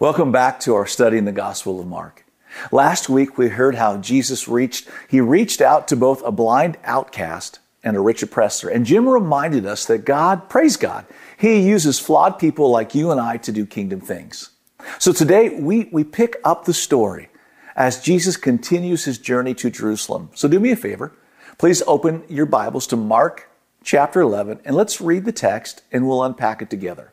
Welcome 0.00 0.30
back 0.30 0.60
to 0.60 0.76
our 0.76 0.86
study 0.86 1.18
in 1.18 1.24
the 1.24 1.32
Gospel 1.32 1.80
of 1.80 1.88
Mark. 1.88 2.24
Last 2.70 3.08
week 3.08 3.36
we 3.36 3.48
heard 3.48 3.74
how 3.74 3.96
Jesus 3.96 4.46
reached, 4.46 4.88
he 5.08 5.20
reached 5.20 5.60
out 5.60 5.88
to 5.88 5.96
both 5.96 6.22
a 6.22 6.30
blind 6.30 6.78
outcast 6.84 7.58
and 7.82 7.96
a 7.96 8.00
rich 8.00 8.22
oppressor. 8.22 8.68
And 8.68 8.86
Jim 8.86 9.08
reminded 9.08 9.66
us 9.66 9.86
that 9.86 10.04
God, 10.04 10.48
praise 10.48 10.76
God, 10.76 11.04
he 11.36 11.66
uses 11.68 11.98
flawed 11.98 12.38
people 12.38 12.70
like 12.70 12.94
you 12.94 13.10
and 13.10 13.20
I 13.20 13.38
to 13.38 13.50
do 13.50 13.66
kingdom 13.66 14.00
things. 14.00 14.50
So 15.00 15.12
today 15.12 15.48
we, 15.48 15.88
we 15.90 16.04
pick 16.04 16.36
up 16.44 16.64
the 16.64 16.74
story 16.74 17.28
as 17.74 18.00
Jesus 18.00 18.36
continues 18.36 19.04
his 19.04 19.18
journey 19.18 19.52
to 19.54 19.68
Jerusalem. 19.68 20.30
So 20.32 20.46
do 20.46 20.60
me 20.60 20.70
a 20.70 20.76
favor. 20.76 21.10
Please 21.58 21.82
open 21.88 22.22
your 22.28 22.46
Bibles 22.46 22.86
to 22.88 22.96
Mark 22.96 23.50
chapter 23.82 24.20
11 24.20 24.60
and 24.64 24.76
let's 24.76 25.00
read 25.00 25.24
the 25.24 25.32
text 25.32 25.82
and 25.90 26.06
we'll 26.06 26.22
unpack 26.22 26.62
it 26.62 26.70
together. 26.70 27.12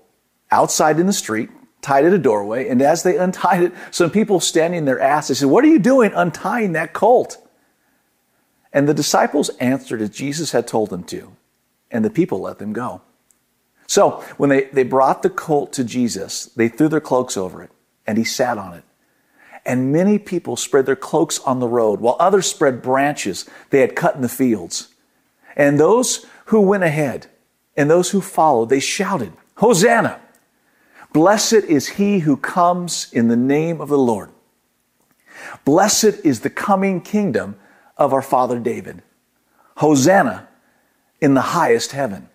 outside 0.51 0.99
in 0.99 1.07
the 1.07 1.13
street, 1.13 1.49
tied 1.81 2.05
at 2.05 2.13
a 2.13 2.17
doorway. 2.17 2.67
And 2.67 2.81
as 2.81 3.03
they 3.03 3.17
untied 3.25 3.63
it, 3.63 3.73
some 3.91 4.11
people 4.11 4.39
standing 4.39 4.85
there 4.85 4.99
asked, 4.99 5.29
they 5.29 5.33
said, 5.33 5.49
What 5.49 5.63
are 5.63 5.69
you 5.69 5.79
doing 5.79 6.11
untying 6.13 6.73
that 6.73 6.93
colt? 6.93 7.37
And 8.73 8.87
the 8.87 8.93
disciples 8.93 9.49
answered 9.59 10.01
as 10.01 10.09
Jesus 10.09 10.51
had 10.51 10.67
told 10.67 10.89
them 10.89 11.03
to, 11.05 11.35
and 11.89 12.05
the 12.05 12.09
people 12.09 12.39
let 12.39 12.59
them 12.59 12.71
go. 12.71 13.01
So 13.85 14.23
when 14.37 14.49
they, 14.49 14.65
they 14.65 14.83
brought 14.83 15.21
the 15.21 15.29
colt 15.29 15.73
to 15.73 15.83
Jesus, 15.83 16.45
they 16.45 16.69
threw 16.69 16.87
their 16.87 17.01
cloaks 17.01 17.35
over 17.35 17.61
it, 17.61 17.71
and 18.07 18.17
he 18.17 18.23
sat 18.23 18.57
on 18.57 18.73
it. 18.73 18.85
And 19.65 19.91
many 19.91 20.17
people 20.17 20.55
spread 20.55 20.85
their 20.85 20.95
cloaks 20.95 21.39
on 21.39 21.59
the 21.59 21.67
road, 21.67 21.99
while 21.99 22.15
others 22.17 22.47
spread 22.47 22.81
branches 22.81 23.49
they 23.69 23.81
had 23.81 23.95
cut 23.95 24.15
in 24.15 24.21
the 24.21 24.29
fields. 24.29 24.93
And 25.57 25.77
those 25.77 26.25
who 26.45 26.61
went 26.61 26.83
ahead 26.83 27.27
and 27.75 27.89
those 27.89 28.11
who 28.11 28.21
followed, 28.21 28.69
they 28.69 28.79
shouted, 28.79 29.33
Hosanna! 29.57 30.21
Blessed 31.13 31.53
is 31.53 31.89
he 31.89 32.19
who 32.19 32.37
comes 32.37 33.11
in 33.11 33.27
the 33.27 33.35
name 33.35 33.81
of 33.81 33.89
the 33.89 33.97
Lord. 33.97 34.31
Blessed 35.65 36.23
is 36.23 36.41
the 36.41 36.49
coming 36.49 37.01
kingdom 37.01 37.57
of 37.97 38.13
our 38.13 38.21
father 38.21 38.59
David. 38.59 39.01
Hosanna 39.77 40.47
in 41.19 41.33
the 41.33 41.41
highest 41.41 41.91
heaven. 41.91 42.29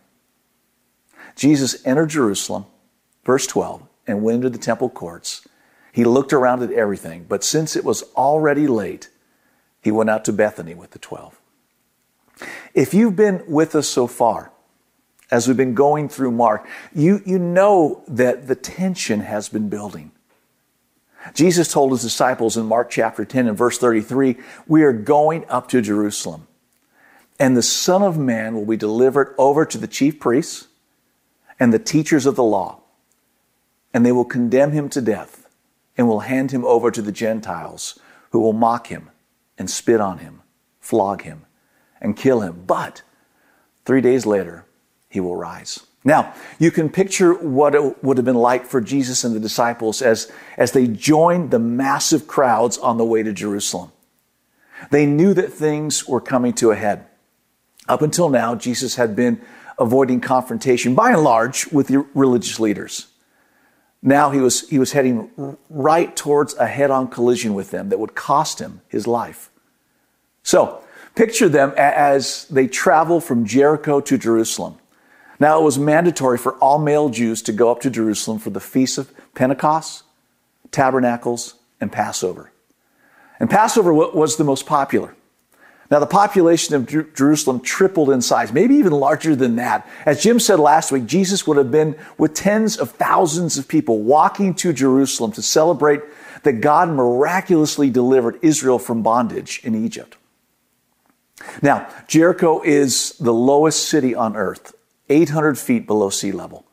Jesus 1.34 1.84
entered 1.86 2.10
Jerusalem, 2.10 2.66
verse 3.24 3.46
12, 3.46 3.82
and 4.06 4.22
went 4.22 4.36
into 4.36 4.50
the 4.50 4.58
temple 4.58 4.88
courts. 4.88 5.46
He 5.92 6.04
looked 6.04 6.32
around 6.32 6.62
at 6.62 6.72
everything, 6.72 7.24
but 7.28 7.44
since 7.44 7.76
it 7.76 7.84
was 7.84 8.02
already 8.14 8.66
late, 8.66 9.08
he 9.80 9.90
went 9.90 10.10
out 10.10 10.24
to 10.26 10.32
Bethany 10.32 10.74
with 10.74 10.90
the 10.90 10.98
twelve. 10.98 11.40
If 12.74 12.92
you've 12.92 13.16
been 13.16 13.42
with 13.46 13.74
us 13.74 13.88
so 13.88 14.06
far, 14.06 14.52
as 15.30 15.48
we've 15.48 15.56
been 15.56 15.74
going 15.74 16.08
through 16.08 16.30
Mark, 16.30 16.68
you, 16.94 17.22
you 17.24 17.38
know 17.38 18.02
that 18.08 18.46
the 18.46 18.54
tension 18.54 19.20
has 19.20 19.48
been 19.48 19.68
building. 19.68 20.12
Jesus 21.34 21.72
told 21.72 21.90
his 21.90 22.02
disciples 22.02 22.56
in 22.56 22.66
Mark 22.66 22.90
chapter 22.90 23.24
10 23.24 23.48
and 23.48 23.58
verse 23.58 23.78
33, 23.78 24.36
we 24.68 24.82
are 24.82 24.92
going 24.92 25.44
up 25.48 25.68
to 25.68 25.80
Jerusalem 25.80 26.46
and 27.38 27.56
the 27.56 27.62
son 27.62 28.02
of 28.02 28.16
man 28.16 28.54
will 28.54 28.64
be 28.64 28.76
delivered 28.76 29.34
over 29.36 29.64
to 29.66 29.78
the 29.78 29.88
chief 29.88 30.20
priests 30.20 30.68
and 31.58 31.72
the 31.72 31.78
teachers 31.78 32.26
of 32.26 32.36
the 32.36 32.44
law 32.44 32.80
and 33.92 34.04
they 34.04 34.12
will 34.12 34.24
condemn 34.24 34.72
him 34.72 34.88
to 34.90 35.00
death 35.00 35.48
and 35.96 36.06
will 36.06 36.20
hand 36.20 36.52
him 36.52 36.64
over 36.64 36.90
to 36.90 37.02
the 37.02 37.12
Gentiles 37.12 37.98
who 38.30 38.38
will 38.38 38.52
mock 38.52 38.88
him 38.88 39.10
and 39.58 39.70
spit 39.70 40.00
on 40.00 40.18
him, 40.18 40.42
flog 40.80 41.22
him 41.22 41.46
and 42.00 42.16
kill 42.16 42.40
him. 42.40 42.64
But 42.66 43.02
three 43.86 44.02
days 44.02 44.26
later, 44.26 44.65
he 45.16 45.20
will 45.20 45.34
rise. 45.34 45.80
Now, 46.04 46.34
you 46.58 46.70
can 46.70 46.90
picture 46.90 47.32
what 47.32 47.74
it 47.74 48.04
would 48.04 48.18
have 48.18 48.26
been 48.26 48.36
like 48.36 48.66
for 48.66 48.82
Jesus 48.82 49.24
and 49.24 49.34
the 49.34 49.40
disciples 49.40 50.02
as, 50.02 50.30
as 50.58 50.72
they 50.72 50.86
joined 50.86 51.50
the 51.50 51.58
massive 51.58 52.26
crowds 52.26 52.76
on 52.76 52.98
the 52.98 53.04
way 53.04 53.22
to 53.22 53.32
Jerusalem. 53.32 53.92
They 54.90 55.06
knew 55.06 55.32
that 55.32 55.54
things 55.54 56.06
were 56.06 56.20
coming 56.20 56.52
to 56.54 56.70
a 56.70 56.76
head. 56.76 57.06
Up 57.88 58.02
until 58.02 58.28
now, 58.28 58.54
Jesus 58.54 58.96
had 58.96 59.16
been 59.16 59.40
avoiding 59.78 60.20
confrontation 60.20 60.94
by 60.94 61.12
and 61.12 61.24
large 61.24 61.66
with 61.72 61.86
the 61.86 62.04
religious 62.12 62.60
leaders. 62.60 63.06
Now 64.02 64.28
he 64.28 64.40
was, 64.40 64.68
he 64.68 64.78
was 64.78 64.92
heading 64.92 65.56
right 65.70 66.14
towards 66.14 66.52
a 66.56 66.66
head 66.66 66.90
on 66.90 67.08
collision 67.08 67.54
with 67.54 67.70
them 67.70 67.88
that 67.88 67.98
would 67.98 68.14
cost 68.14 68.58
him 68.58 68.82
his 68.86 69.06
life. 69.06 69.50
So, 70.42 70.82
picture 71.14 71.48
them 71.48 71.72
as 71.78 72.44
they 72.48 72.66
travel 72.66 73.18
from 73.18 73.46
Jericho 73.46 74.02
to 74.02 74.18
Jerusalem. 74.18 74.76
Now, 75.38 75.60
it 75.60 75.64
was 75.64 75.78
mandatory 75.78 76.38
for 76.38 76.54
all 76.54 76.78
male 76.78 77.08
Jews 77.08 77.42
to 77.42 77.52
go 77.52 77.70
up 77.70 77.80
to 77.80 77.90
Jerusalem 77.90 78.38
for 78.38 78.50
the 78.50 78.60
feasts 78.60 78.98
of 78.98 79.12
Pentecost, 79.34 80.02
Tabernacles, 80.70 81.54
and 81.80 81.92
Passover. 81.92 82.50
And 83.38 83.50
Passover 83.50 83.92
was 83.92 84.36
the 84.36 84.44
most 84.44 84.66
popular. 84.66 85.14
Now, 85.90 86.00
the 86.00 86.06
population 86.06 86.74
of 86.74 87.14
Jerusalem 87.14 87.60
tripled 87.60 88.10
in 88.10 88.20
size, 88.20 88.52
maybe 88.52 88.74
even 88.76 88.92
larger 88.92 89.36
than 89.36 89.56
that. 89.56 89.88
As 90.04 90.20
Jim 90.22 90.40
said 90.40 90.58
last 90.58 90.90
week, 90.90 91.06
Jesus 91.06 91.46
would 91.46 91.58
have 91.58 91.70
been 91.70 91.96
with 92.18 92.34
tens 92.34 92.76
of 92.76 92.90
thousands 92.92 93.56
of 93.56 93.68
people 93.68 94.02
walking 94.02 94.54
to 94.54 94.72
Jerusalem 94.72 95.30
to 95.32 95.42
celebrate 95.42 96.00
that 96.42 96.54
God 96.54 96.88
miraculously 96.88 97.90
delivered 97.90 98.38
Israel 98.42 98.80
from 98.80 99.02
bondage 99.02 99.60
in 99.62 99.84
Egypt. 99.84 100.16
Now, 101.62 101.88
Jericho 102.08 102.62
is 102.62 103.10
the 103.18 103.34
lowest 103.34 103.88
city 103.88 104.14
on 104.14 104.34
earth. 104.36 104.74
800 105.08 105.58
feet 105.58 105.86
below 105.86 106.10
sea 106.10 106.32
level. 106.32 106.64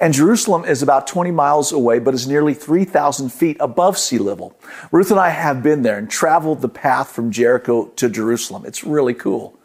And 0.00 0.12
Jerusalem 0.12 0.64
is 0.64 0.82
about 0.82 1.06
20 1.06 1.30
miles 1.30 1.72
away, 1.72 1.98
but 1.98 2.14
is 2.14 2.26
nearly 2.26 2.54
3,000 2.54 3.30
feet 3.30 3.56
above 3.60 3.96
sea 3.96 4.18
level. 4.18 4.58
Ruth 4.90 5.10
and 5.10 5.20
I 5.20 5.30
have 5.30 5.62
been 5.62 5.82
there 5.82 5.96
and 5.96 6.10
traveled 6.10 6.60
the 6.60 6.68
path 6.68 7.10
from 7.10 7.30
Jericho 7.30 7.86
to 7.96 8.08
Jerusalem. 8.08 8.64
It's 8.66 8.84
really 8.84 9.14
cool. 9.14 9.58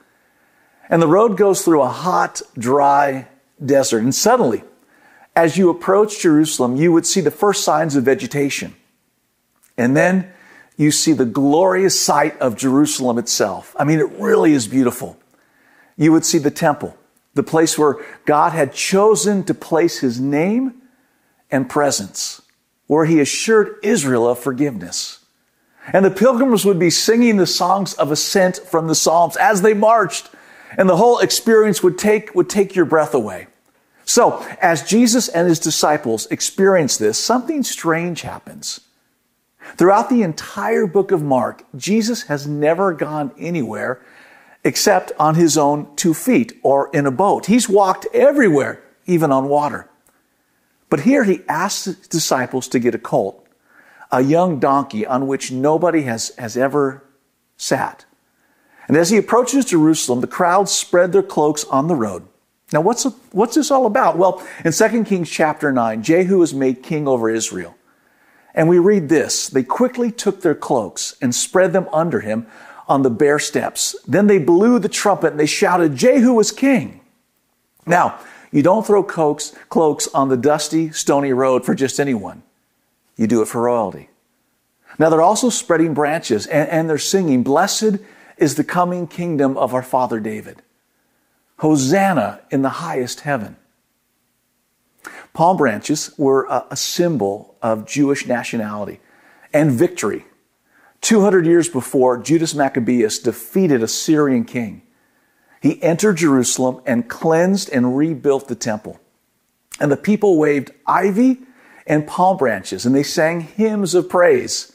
And 0.90 1.02
the 1.02 1.08
road 1.08 1.38
goes 1.38 1.64
through 1.64 1.82
a 1.82 1.90
hot, 1.90 2.42
dry 2.58 3.28
desert. 3.64 4.04
And 4.04 4.14
suddenly, 4.14 4.64
as 5.36 5.58
you 5.58 5.70
approach 5.70 6.22
Jerusalem, 6.22 6.76
you 6.76 6.92
would 6.92 7.06
see 7.06 7.22
the 7.22 7.32
first 7.32 7.64
signs 7.64 7.96
of 7.96 8.04
vegetation. 8.04 8.76
And 9.78 9.96
then 9.98 10.32
you 10.78 10.92
see 10.92 11.14
the 11.14 11.26
glorious 11.26 12.00
sight 12.00 12.38
of 12.40 12.58
Jerusalem 12.58 13.18
itself. 13.18 13.76
I 13.80 13.86
mean, 13.86 14.00
it 14.00 14.10
really 14.20 14.54
is 14.54 14.68
beautiful. 14.68 15.18
You 15.98 16.12
would 16.12 16.26
see 16.26 16.38
the 16.38 16.52
temple 16.52 16.98
the 17.34 17.44
place 17.44 17.78
where 17.78 17.98
God 18.26 18.52
had 18.52 18.74
chosen 18.74 19.44
to 19.46 19.54
place 19.54 20.00
his 20.00 20.20
name 20.20 20.82
and 21.50 21.70
presence, 21.70 22.42
where 22.88 23.06
he 23.06 23.20
assured 23.20 23.76
Israel 23.84 24.28
of 24.28 24.40
forgiveness. 24.40 25.20
And 25.94 26.06
the 26.06 26.12
pilgrims 26.12 26.66
would 26.66 26.80
be 26.80 26.90
singing 26.90 27.38
the 27.38 27.48
songs 27.48 27.94
of 27.96 28.12
ascent 28.12 28.58
from 28.58 28.88
the 28.88 28.96
Psalms 28.96 29.38
as 29.38 29.62
they 29.62 29.74
marched, 29.74 30.30
and 30.78 30.88
the 30.88 30.98
whole 30.98 31.20
experience 31.20 31.82
would 31.82 31.98
take, 31.98 32.36
would 32.36 32.50
take 32.50 32.76
your 32.76 32.86
breath 32.86 33.14
away. 33.14 33.48
So, 34.06 34.46
as 34.62 34.84
Jesus 34.84 35.28
and 35.30 35.48
his 35.48 35.60
disciples 35.60 36.28
experience 36.28 36.98
this, 36.98 37.18
something 37.18 37.64
strange 37.64 38.22
happens. 38.22 38.82
Throughout 39.76 40.10
the 40.10 40.24
entire 40.24 40.86
book 40.86 41.12
of 41.12 41.24
Mark, 41.24 41.64
Jesus 41.76 42.24
has 42.24 42.46
never 42.48 42.94
gone 42.94 43.32
anywhere 43.38 44.02
except 44.64 45.12
on 45.18 45.36
his 45.36 45.58
own 45.58 45.88
two 45.96 46.14
feet 46.14 46.60
or 46.64 46.90
in 46.94 47.06
a 47.06 47.12
boat. 47.12 47.48
He's 47.48 47.68
walked 47.68 48.06
everywhere, 48.14 48.84
even 49.06 49.32
on 49.32 49.50
water. 49.50 49.90
But 50.90 51.02
here 51.02 51.24
he 51.24 51.42
asks 51.48 51.86
his 51.86 52.08
disciples 52.08 52.68
to 52.70 52.80
get 52.80 52.96
a 52.96 53.00
colt, 53.00 53.48
a 54.12 54.22
young 54.22 54.60
donkey 54.60 55.06
on 55.06 55.26
which 55.26 55.52
nobody 55.52 56.04
has, 56.04 56.34
has 56.38 56.58
ever 56.58 57.04
sat. 57.58 58.06
And 58.88 58.98
as 58.98 59.10
he 59.10 59.18
approaches 59.18 59.66
Jerusalem, 59.66 60.22
the 60.22 60.28
crowds 60.28 60.72
spread 60.72 61.14
their 61.14 61.24
cloaks 61.24 61.64
on 61.66 61.88
the 61.88 61.96
road. 61.96 62.28
Now, 62.74 62.82
what's, 62.82 63.04
what's 63.32 63.56
this 63.56 63.72
all 63.72 63.86
about? 63.86 64.18
Well, 64.18 64.46
in 64.64 64.72
2 64.72 65.04
Kings 65.06 65.30
chapter 65.30 65.72
9, 65.72 66.04
Jehu 66.04 66.42
is 66.42 66.54
made 66.54 66.84
king 66.84 67.08
over 67.08 67.30
Israel. 67.30 67.76
And 68.54 68.68
we 68.68 68.80
read 68.80 69.10
this 69.10 69.48
They 69.48 69.64
quickly 69.64 70.12
took 70.12 70.42
their 70.42 70.56
cloaks 70.56 71.16
and 71.22 71.34
spread 71.34 71.74
them 71.74 71.88
under 71.94 72.20
him 72.20 72.48
on 72.92 73.04
the 73.04 73.10
bare 73.10 73.40
steps. 73.40 73.96
Then 74.06 74.28
they 74.28 74.38
blew 74.38 74.78
the 74.78 74.90
trumpet 74.90 75.32
and 75.32 75.40
they 75.40 75.46
shouted, 75.46 75.96
Jehu 75.96 76.38
is 76.40 76.52
king. 76.52 77.00
Now, 77.86 78.20
you 78.52 78.62
don't 78.62 78.86
throw 78.86 79.02
cloaks, 79.02 79.56
cloaks 79.70 80.10
on 80.14 80.28
the 80.28 80.36
dusty, 80.36 80.92
stony 80.92 81.32
road 81.32 81.66
for 81.66 81.74
just 81.74 82.00
anyone. 82.00 82.44
you 83.16 83.28
do 83.28 83.42
it 83.42 83.48
for 83.48 83.62
royalty. 83.62 84.10
Now 85.00 85.10
they're 85.10 85.22
also 85.22 85.50
spreading 85.50 85.94
branches 85.94 86.46
and, 86.48 86.70
and 86.70 86.90
they're 86.90 86.98
singing, 86.98 87.44
Blessed 87.44 87.98
is 88.38 88.56
the 88.56 88.64
coming 88.64 89.08
kingdom 89.08 89.58
of 89.58 89.74
our 89.74 89.84
father 89.84 90.20
David. 90.20 90.62
Hosanna 91.58 92.42
in 92.50 92.62
the 92.62 92.70
highest 92.70 93.22
heaven. 93.22 93.56
Palm 95.34 95.56
branches 95.56 96.14
were 96.18 96.46
a, 96.46 96.66
a 96.72 96.76
symbol 96.76 97.56
of 97.62 97.86
Jewish 97.86 98.26
nationality 98.28 99.00
and 99.54 99.72
victory. 99.72 100.26
200 101.02 101.46
years 101.46 101.68
before, 101.68 102.18
Judas 102.18 102.54
Maccabeus 102.54 103.20
defeated 103.20 103.82
a 103.82 103.88
Syrian 103.88 104.46
king. 104.46 104.84
He 105.62 105.82
entered 105.84 106.18
Jerusalem 106.18 106.82
and 106.86 107.10
cleansed 107.10 107.70
and 107.70 107.98
rebuilt 107.98 108.48
the 108.48 108.56
temple. 108.56 109.00
And 109.80 109.92
the 109.92 109.98
people 109.98 110.38
waved 110.38 110.72
ivy 110.86 111.40
and 111.88 112.08
palm 112.08 112.38
branches 112.38 112.86
and 112.86 112.96
they 112.96 113.04
sang 113.04 113.42
hymns 113.42 113.96
of 113.96 114.10
praise. 114.10 114.74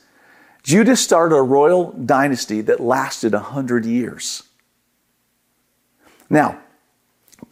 Judas 0.62 1.00
started 1.00 1.37
a 1.37 1.43
royal 1.43 1.93
dynasty 1.93 2.61
that 2.62 2.81
lasted 2.81 3.34
a 3.34 3.38
hundred 3.38 3.84
years. 3.84 4.43
Now, 6.28 6.61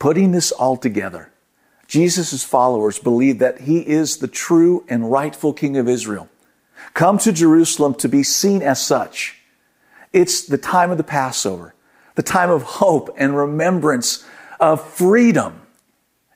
putting 0.00 0.32
this 0.32 0.50
all 0.50 0.76
together, 0.76 1.30
Jesus' 1.86 2.42
followers 2.42 2.98
believe 2.98 3.38
that 3.38 3.62
he 3.62 3.80
is 3.80 4.16
the 4.16 4.26
true 4.26 4.84
and 4.88 5.12
rightful 5.12 5.52
king 5.52 5.76
of 5.76 5.88
Israel. 5.88 6.28
Come 6.92 7.18
to 7.18 7.32
Jerusalem 7.32 7.94
to 7.94 8.08
be 8.08 8.22
seen 8.22 8.62
as 8.62 8.84
such. 8.84 9.38
It's 10.12 10.42
the 10.42 10.58
time 10.58 10.90
of 10.90 10.98
the 10.98 11.04
Passover, 11.04 11.74
the 12.14 12.22
time 12.22 12.50
of 12.50 12.62
hope 12.62 13.14
and 13.16 13.36
remembrance 13.36 14.24
of 14.60 14.86
freedom. 14.86 15.62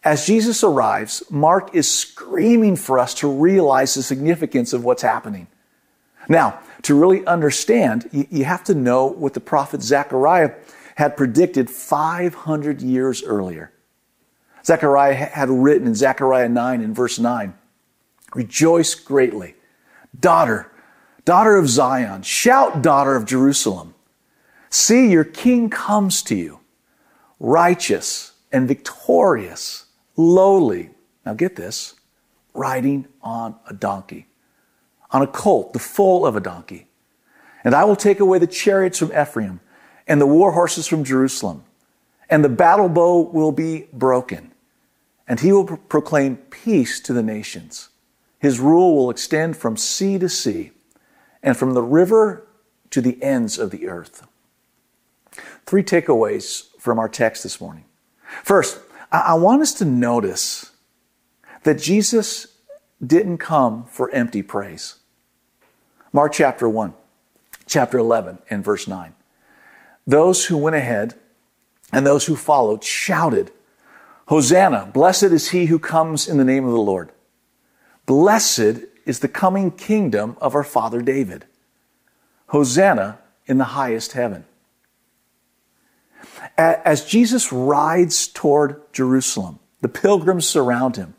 As 0.03 0.27
Jesus 0.27 0.65
arrives, 0.65 1.23
Mark 1.31 1.75
is 1.75 1.91
screaming 1.93 2.77
for 2.77 2.99
us 2.99 3.15
to 3.15 3.31
realize 3.31 3.95
the 3.95 4.03
significance 4.03 4.73
of 4.73 4.85
what's 4.85 5.03
happening. 5.03 5.49
Now, 6.29 6.61
to 6.83 6.95
really 6.95 7.27
understand, 7.27 8.09
you, 8.13 8.45
have 8.45 8.65
to 8.65 8.75
know 8.75 9.07
what 9.07 9.35
the 9.35 9.41
prophet 9.41 9.83
Zechariah 9.83 10.55
had 10.97 11.17
predicted 11.17 11.71
500 11.71 12.83
years 12.83 13.23
earlier. 13.23 13.73
Zechariah 14.65 15.15
had 15.15 15.49
written 15.49 15.87
in 15.87 15.95
Zechariah 15.95 16.49
9 16.49 16.83
in 16.83 16.95
verse 16.95 17.19
9, 17.19 17.55
Rejoice 18.35 18.95
greatly, 18.95 19.55
daughter, 20.21 20.71
daughter 21.25 21.57
of 21.57 21.69
Zion, 21.69 22.23
shout, 22.23 22.83
daughter 22.83 23.17
of 23.17 23.25
Jerusalem. 23.25 23.95
See, 24.71 25.11
your 25.11 25.25
king 25.25 25.71
comes 25.71 26.23
to 26.25 26.35
you, 26.35 26.61
righteous 27.41 28.33
and 28.53 28.69
victorious, 28.69 29.87
lowly. 30.17 30.91
Now 31.25 31.35
get 31.35 31.57
this, 31.57 31.95
riding 32.55 33.07
on 33.23 33.57
a 33.69 33.75
donkey 33.75 34.29
on 35.11 35.23
a 35.23 35.27
colt, 35.27 35.73
the 35.73 35.79
foal 35.79 36.27
of 36.27 36.37
a 36.37 36.41
donkey. 36.41 36.87
And 37.65 37.75
I 37.75 37.85
will 37.85 37.97
take 37.97 38.21
away 38.21 38.39
the 38.39 38.47
chariots 38.47 38.99
from 38.99 39.13
Ephraim 39.13 39.61
and 40.07 40.21
the 40.21 40.27
war 40.27 40.53
horses 40.53 40.87
from 40.87 41.05
Jerusalem. 41.05 41.65
And 42.31 42.45
the 42.45 42.49
battle 42.49 42.89
bow 42.89 43.21
will 43.21 43.53
be 43.53 43.87
broken. 43.93 44.53
And 45.27 45.41
he 45.41 45.53
will 45.53 45.65
pro- 45.65 45.77
proclaim 45.77 46.37
peace 46.37 47.01
to 47.01 47.13
the 47.13 47.23
nations. 47.23 47.89
His 48.39 48.61
rule 48.61 48.95
will 48.95 49.11
extend 49.11 49.57
from 49.57 49.77
sea 49.77 50.19
to 50.19 50.29
sea 50.29 50.73
and 51.43 51.57
from 51.57 51.75
the 51.75 51.83
river 51.83 52.47
to 52.91 53.01
the 53.01 53.23
ends 53.23 53.59
of 53.59 53.71
the 53.71 53.89
earth. 53.89 54.27
Three 55.67 55.83
takeaways 55.83 56.69
from 56.79 56.99
our 56.99 57.09
text 57.09 57.43
this 57.43 57.61
morning. 57.61 57.85
First, 58.43 58.81
I 59.11 59.35
want 59.35 59.63
us 59.63 59.73
to 59.75 59.85
notice 59.85 60.73
that 61.65 61.79
Jesus 61.79 62.47
didn't 63.05 63.39
come 63.39 63.85
for 63.85 64.11
empty 64.11 64.43
praise. 64.43 64.97
Mark 66.13 66.33
chapter 66.33 66.69
1, 66.69 66.95
chapter 67.67 67.99
11, 67.99 68.39
and 68.51 68.65
verse 68.65 68.87
9. 68.89 69.15
Those 70.07 70.47
who 70.47 70.57
went 70.57 70.77
ahead 70.77 71.15
and 71.93 72.07
those 72.07 72.27
who 72.27 72.37
followed 72.37 72.83
shouted, 72.83 73.51
Hosanna, 74.27 74.91
blessed 74.93 75.25
is 75.25 75.51
he 75.51 75.67
who 75.67 75.79
comes 75.79 76.29
in 76.29 76.39
the 76.39 76.45
name 76.45 76.65
of 76.65 76.73
the 76.73 76.79
Lord. 76.79 77.11
Blessed 78.09 78.87
is 79.05 79.19
the 79.19 79.29
coming 79.29 79.71
kingdom 79.71 80.39
of 80.41 80.55
our 80.55 80.65
father 80.65 81.03
David. 81.03 81.45
Hosanna 82.47 83.19
in 83.45 83.59
the 83.59 83.65
highest 83.65 84.13
heaven. 84.13 84.47
As 86.57 87.05
Jesus 87.05 87.53
rides 87.53 88.27
toward 88.27 88.81
Jerusalem, 88.95 89.59
the 89.83 89.91
pilgrims 89.91 90.49
surround 90.49 90.97
him, 90.97 91.15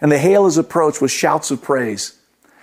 and 0.00 0.10
they 0.10 0.18
hail 0.18 0.46
his 0.46 0.58
approach 0.58 1.00
with 1.00 1.12
shouts 1.12 1.52
of 1.52 1.62
praise. 1.62 2.18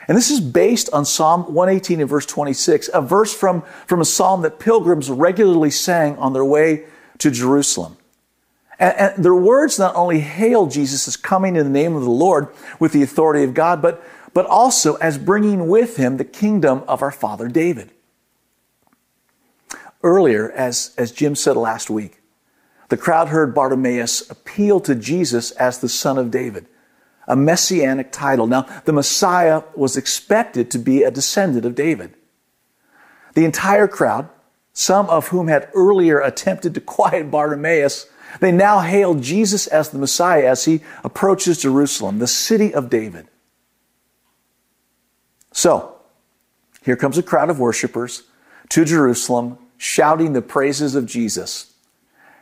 And 0.09 0.17
this 0.17 0.29
is 0.29 0.41
based 0.41 0.89
on 0.91 1.05
Psalm 1.05 1.43
118 1.43 2.01
and 2.01 2.09
verse 2.09 2.25
26, 2.25 2.89
a 2.93 3.01
verse 3.01 3.33
from, 3.33 3.61
from 3.87 4.01
a 4.01 4.05
psalm 4.05 4.41
that 4.41 4.59
pilgrims 4.59 5.09
regularly 5.09 5.71
sang 5.71 6.17
on 6.17 6.33
their 6.33 6.43
way 6.43 6.83
to 7.19 7.31
Jerusalem. 7.31 7.95
And, 8.79 8.97
and 8.97 9.23
their 9.23 9.35
words 9.35 9.77
not 9.77 9.95
only 9.95 10.21
hail 10.21 10.67
Jesus 10.67 11.07
as 11.07 11.17
coming 11.17 11.55
in 11.55 11.65
the 11.65 11.69
name 11.69 11.95
of 11.95 12.03
the 12.03 12.09
Lord 12.09 12.47
with 12.79 12.93
the 12.93 13.03
authority 13.03 13.43
of 13.43 13.53
God, 13.53 13.81
but, 13.81 14.03
but 14.33 14.45
also 14.45 14.95
as 14.95 15.17
bringing 15.17 15.67
with 15.67 15.97
him 15.97 16.17
the 16.17 16.25
kingdom 16.25 16.83
of 16.87 17.01
our 17.01 17.11
father 17.11 17.47
David. 17.47 17.91
Earlier, 20.01 20.49
as, 20.51 20.93
as 20.97 21.11
Jim 21.11 21.35
said 21.35 21.57
last 21.57 21.89
week, 21.89 22.21
the 22.87 22.97
crowd 22.97 23.27
heard 23.27 23.53
Bartimaeus 23.53 24.29
appeal 24.31 24.79
to 24.81 24.95
Jesus 24.95 25.51
as 25.51 25.79
the 25.79 25.89
son 25.89 26.17
of 26.17 26.31
David 26.31 26.65
a 27.29 27.35
messianic 27.35 28.11
title. 28.11 28.47
Now, 28.47 28.63
the 28.85 28.91
Messiah 28.91 29.61
was 29.75 29.95
expected 29.95 30.71
to 30.71 30.79
be 30.79 31.03
a 31.03 31.11
descendant 31.11 31.63
of 31.63 31.75
David. 31.75 32.15
The 33.35 33.45
entire 33.45 33.87
crowd, 33.87 34.27
some 34.73 35.07
of 35.09 35.27
whom 35.27 35.47
had 35.47 35.69
earlier 35.75 36.19
attempted 36.19 36.73
to 36.73 36.81
quiet 36.81 37.29
Bartimaeus, 37.29 38.07
they 38.39 38.51
now 38.51 38.79
hail 38.79 39.15
Jesus 39.15 39.67
as 39.67 39.89
the 39.89 39.97
Messiah 39.97 40.45
as 40.45 40.65
he 40.65 40.81
approaches 41.03 41.61
Jerusalem, 41.61 42.19
the 42.19 42.27
city 42.27 42.73
of 42.73 42.89
David. 42.89 43.27
So, 45.51 45.95
here 46.83 46.95
comes 46.95 47.17
a 47.17 47.23
crowd 47.23 47.49
of 47.49 47.59
worshipers 47.59 48.23
to 48.69 48.85
Jerusalem 48.85 49.57
shouting 49.77 50.33
the 50.33 50.41
praises 50.41 50.95
of 50.95 51.05
Jesus. 51.05 51.73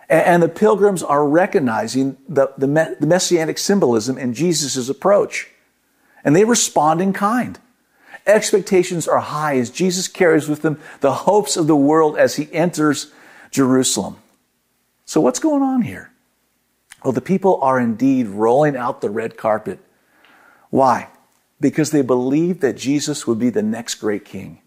And 0.10 0.42
the 0.42 0.50
pilgrims 0.50 1.04
are 1.04 1.28
recognizing 1.28 2.18
the, 2.30 2.54
the, 2.58 2.96
the 3.00 3.08
messianic 3.08 3.58
symbolism 3.58 4.18
in 4.18 4.34
Jesus' 4.34 4.90
approach. 4.90 5.50
And 6.24 6.36
they 6.36 6.46
respond 6.46 7.02
in 7.02 7.14
kind. 7.14 7.60
Expectations 8.26 9.08
are 9.08 9.20
high 9.20 9.58
as 9.58 9.70
Jesus 9.70 10.08
carries 10.08 10.48
with 10.48 10.64
him 10.64 10.80
the 11.00 11.14
hopes 11.14 11.56
of 11.58 11.68
the 11.68 11.76
world 11.76 12.18
as 12.18 12.36
he 12.36 12.52
enters 12.54 13.12
Jerusalem. 13.52 14.18
So 15.08 15.22
what's 15.22 15.40
going 15.40 15.64
on 15.64 15.82
here? 15.84 16.12
Well, 17.04 17.14
the 17.14 17.22
people 17.22 17.62
are 17.62 17.80
indeed 17.80 18.28
rolling 18.28 18.76
out 18.76 19.00
the 19.00 19.10
red 19.10 19.38
carpet. 19.38 19.80
Why? 20.70 21.08
Because 21.62 21.92
they 21.92 22.02
believed 22.02 22.60
that 22.60 22.76
Jesus 22.76 23.26
would 23.26 23.40
be 23.40 23.50
the 23.50 23.64
next 23.64 23.96
great 23.96 24.26
king. 24.26 24.62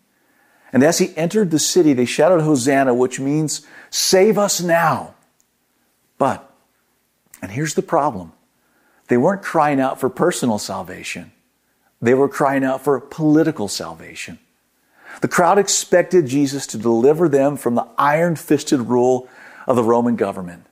And 0.72 0.82
as 0.82 0.98
he 0.98 1.14
entered 1.14 1.50
the 1.50 1.58
city, 1.58 1.92
they 1.92 2.06
shouted 2.06 2.42
Hosanna, 2.42 2.94
which 2.94 3.20
means 3.20 3.66
save 3.90 4.38
us 4.38 4.62
now. 4.62 5.14
But, 6.16 6.50
and 7.42 7.50
here's 7.50 7.74
the 7.74 7.82
problem 7.82 8.32
they 9.08 9.18
weren't 9.18 9.42
crying 9.42 9.80
out 9.80 10.00
for 10.00 10.08
personal 10.08 10.58
salvation, 10.58 11.32
they 12.00 12.14
were 12.14 12.30
crying 12.30 12.64
out 12.64 12.82
for 12.82 12.98
political 12.98 13.68
salvation. 13.68 14.38
The 15.20 15.28
crowd 15.28 15.58
expected 15.58 16.28
Jesus 16.28 16.66
to 16.68 16.78
deliver 16.78 17.28
them 17.28 17.58
from 17.58 17.74
the 17.74 17.88
iron 17.98 18.36
fisted 18.36 18.80
rule 18.80 19.28
of 19.70 19.76
the 19.76 19.84
Roman 19.84 20.16
government. 20.16 20.66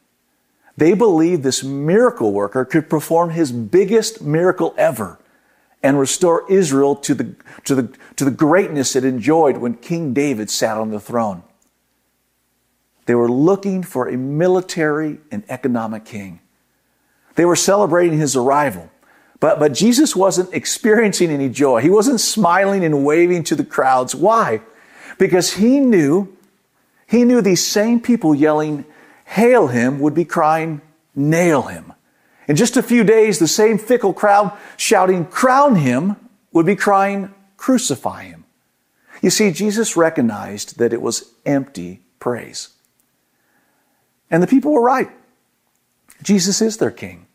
They 0.77 0.93
believed 0.93 1.45
this 1.45 1.63
miracle 1.63 2.33
worker 2.33 2.65
could 2.65 2.91
perform 2.91 3.31
his 3.31 3.53
biggest 3.53 4.21
miracle 4.21 4.75
ever 4.77 5.21
and 5.85 6.01
restore 6.01 6.51
Israel 6.51 6.97
to 6.97 7.15
the, 7.15 7.37
to 7.65 7.77
the, 7.77 7.97
to 8.17 8.25
the 8.25 8.33
greatness 8.33 8.97
it 8.97 9.05
enjoyed 9.05 9.59
when 9.59 9.75
King 9.75 10.13
David 10.13 10.51
sat 10.51 10.77
on 10.77 10.91
the 10.91 10.99
throne. 10.99 11.45
They 13.07 13.15
were 13.15 13.31
looking 13.31 13.85
for 13.85 14.09
a 14.09 14.17
military 14.17 15.21
and 15.31 15.45
economic 15.49 16.05
king. 16.05 16.41
They 17.37 17.45
were 17.45 17.57
celebrating 17.57 18.19
his 18.19 18.35
arrival. 18.35 18.91
But, 19.39 19.61
but 19.61 19.75
Jesus 19.75 20.17
wasn't 20.17 20.53
experiencing 20.53 21.31
any 21.31 21.49
joy. 21.49 21.83
He 21.83 21.91
wasn't 21.91 22.21
smiling 22.21 22.85
and 22.85 23.05
waving 23.05 23.45
to 23.45 23.55
the 23.55 23.65
crowds. 23.65 24.13
Why? 24.13 24.63
Because 25.19 25.55
he 25.55 25.79
knew, 25.79 26.37
he 27.09 27.25
knew 27.25 27.41
these 27.41 27.67
same 27.67 28.01
people 28.01 28.35
yelling, 28.35 28.85
hail 29.25 29.69
him 29.69 29.99
would 29.99 30.15
be 30.15 30.27
crying, 30.27 30.83
nail 31.17 31.63
him. 31.63 31.95
In 32.47 32.55
just 32.55 32.77
a 32.77 32.83
few 32.83 33.03
days, 33.03 33.39
the 33.39 33.49
same 33.49 33.79
fickle 33.79 34.13
crowd 34.13 34.53
shouting, 34.77 35.25
crown 35.25 35.77
him 35.77 36.17
would 36.53 36.67
be 36.67 36.77
crying, 36.77 37.33
crucify 37.57 38.25
him. 38.25 38.45
You 39.23 39.31
see, 39.31 39.51
Jesus 39.53 39.97
recognized 39.97 40.79
that 40.79 40.93
it 40.93 41.01
was 41.01 41.33
empty 41.47 42.03
praise. 42.21 42.69
And 44.31 44.43
the 44.43 44.47
people 44.47 44.73
were 44.73 44.83
right. 44.83 45.11
Jesus 46.23 46.61
is 46.61 46.77
their 46.77 46.91
king. 46.91 47.27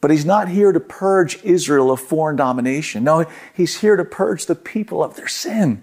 But 0.00 0.12
he's 0.12 0.24
not 0.24 0.48
here 0.48 0.70
to 0.70 0.78
purge 0.78 1.42
Israel 1.42 1.90
of 1.90 1.98
foreign 1.98 2.36
domination. 2.36 3.02
No, 3.02 3.26
he's 3.54 3.80
here 3.80 3.96
to 3.96 4.04
purge 4.04 4.46
the 4.46 4.54
people 4.54 5.02
of 5.02 5.16
their 5.16 5.26
sin. 5.26 5.82